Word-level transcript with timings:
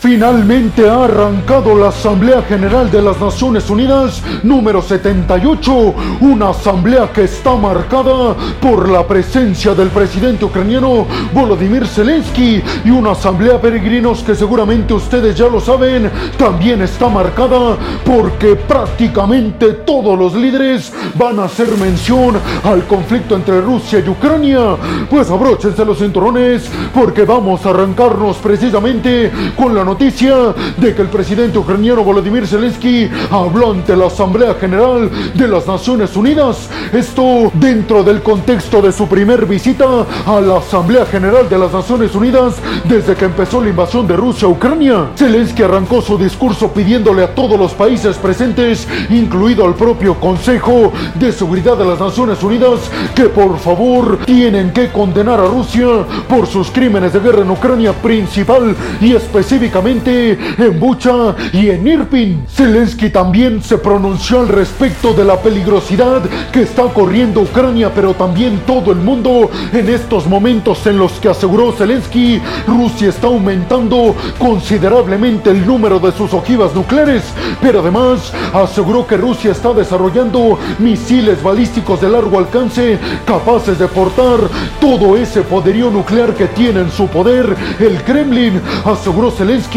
Finalmente 0.00 0.88
ha 0.88 1.06
arrancado 1.06 1.74
la 1.74 1.88
Asamblea 1.88 2.40
General 2.42 2.88
de 2.88 3.02
las 3.02 3.20
Naciones 3.20 3.68
Unidas 3.68 4.22
número 4.44 4.80
78, 4.80 5.94
una 6.20 6.50
asamblea 6.50 7.10
que 7.12 7.24
está 7.24 7.56
marcada 7.56 8.36
por 8.62 8.88
la 8.88 9.04
presencia 9.08 9.74
del 9.74 9.88
presidente 9.88 10.44
ucraniano 10.44 11.04
Volodymyr 11.34 11.84
Zelensky 11.84 12.62
y 12.84 12.90
una 12.90 13.10
asamblea 13.10 13.60
peregrinos 13.60 14.22
que 14.22 14.36
seguramente 14.36 14.94
ustedes 14.94 15.34
ya 15.34 15.48
lo 15.48 15.58
saben, 15.58 16.08
también 16.38 16.80
está 16.80 17.08
marcada 17.08 17.76
porque 18.04 18.54
prácticamente 18.54 19.72
todos 19.84 20.16
los 20.16 20.32
líderes 20.32 20.92
van 21.16 21.40
a 21.40 21.46
hacer 21.46 21.76
mención 21.76 22.36
al 22.62 22.86
conflicto 22.86 23.34
entre 23.34 23.60
Rusia 23.60 23.98
y 23.98 24.08
Ucrania. 24.08 24.76
Pues 25.10 25.28
abróchense 25.28 25.84
los 25.84 25.98
cinturones 25.98 26.70
porque 26.94 27.24
vamos 27.24 27.66
a 27.66 27.70
arrancarnos 27.70 28.36
precisamente 28.36 29.32
con 29.56 29.74
la 29.74 29.87
noticia 29.88 30.54
de 30.76 30.94
que 30.94 31.00
el 31.00 31.08
presidente 31.08 31.56
ucraniano 31.56 32.04
Volodymyr 32.04 32.46
Zelensky 32.46 33.08
habló 33.30 33.70
ante 33.70 33.96
la 33.96 34.08
Asamblea 34.08 34.52
General 34.52 35.10
de 35.32 35.48
las 35.48 35.66
Naciones 35.66 36.14
Unidas. 36.14 36.68
Esto 36.92 37.50
dentro 37.54 38.04
del 38.04 38.22
contexto 38.22 38.82
de 38.82 38.92
su 38.92 39.08
primer 39.08 39.46
visita 39.46 39.86
a 40.26 40.40
la 40.42 40.58
Asamblea 40.58 41.06
General 41.06 41.48
de 41.48 41.58
las 41.58 41.72
Naciones 41.72 42.14
Unidas 42.14 42.56
desde 42.84 43.14
que 43.14 43.24
empezó 43.24 43.62
la 43.62 43.70
invasión 43.70 44.06
de 44.06 44.14
Rusia 44.14 44.46
a 44.46 44.50
Ucrania. 44.50 45.06
Zelensky 45.16 45.62
arrancó 45.62 46.02
su 46.02 46.18
discurso 46.18 46.70
pidiéndole 46.70 47.24
a 47.24 47.34
todos 47.34 47.58
los 47.58 47.72
países 47.72 48.18
presentes, 48.18 48.86
incluido 49.08 49.64
al 49.64 49.74
propio 49.74 50.20
Consejo 50.20 50.92
de 51.14 51.32
Seguridad 51.32 51.78
de 51.78 51.86
las 51.86 51.98
Naciones 51.98 52.42
Unidas, 52.42 52.90
que 53.14 53.24
por 53.24 53.58
favor 53.58 54.18
tienen 54.26 54.70
que 54.70 54.90
condenar 54.92 55.40
a 55.40 55.46
Rusia 55.46 55.86
por 56.28 56.46
sus 56.46 56.70
crímenes 56.70 57.14
de 57.14 57.20
guerra 57.20 57.40
en 57.40 57.50
Ucrania 57.50 57.94
principal 57.94 58.76
y 59.00 59.14
específicamente 59.14 59.77
en 59.86 60.80
Bucha 60.80 61.34
y 61.52 61.70
en 61.70 61.86
Irpin. 61.86 62.44
Zelensky 62.48 63.10
también 63.10 63.62
se 63.62 63.78
pronunció 63.78 64.40
al 64.40 64.48
respecto 64.48 65.12
de 65.14 65.24
la 65.24 65.40
peligrosidad 65.40 66.22
que 66.52 66.62
está 66.62 66.84
corriendo 66.84 67.42
Ucrania, 67.42 67.92
pero 67.94 68.14
también 68.14 68.60
todo 68.66 68.90
el 68.90 68.98
mundo 68.98 69.50
en 69.72 69.88
estos 69.88 70.26
momentos 70.26 70.84
en 70.86 70.98
los 70.98 71.12
que 71.12 71.28
aseguró 71.28 71.72
Zelensky, 71.72 72.40
Rusia 72.66 73.08
está 73.08 73.28
aumentando 73.28 74.14
considerablemente 74.38 75.50
el 75.50 75.66
número 75.66 75.98
de 76.00 76.12
sus 76.12 76.34
ojivas 76.34 76.74
nucleares, 76.74 77.22
pero 77.60 77.80
además 77.80 78.32
aseguró 78.52 79.06
que 79.06 79.16
Rusia 79.16 79.52
está 79.52 79.72
desarrollando 79.72 80.58
misiles 80.78 81.42
balísticos 81.42 82.00
de 82.00 82.08
largo 82.08 82.38
alcance 82.38 82.98
capaces 83.24 83.78
de 83.78 83.86
portar 83.86 84.38
todo 84.80 85.16
ese 85.16 85.42
poderío 85.42 85.90
nuclear 85.90 86.34
que 86.34 86.46
tiene 86.46 86.80
en 86.80 86.90
su 86.90 87.06
poder 87.06 87.54
el 87.78 88.02
Kremlin, 88.02 88.60
aseguró 88.84 89.30
Zelensky 89.30 89.67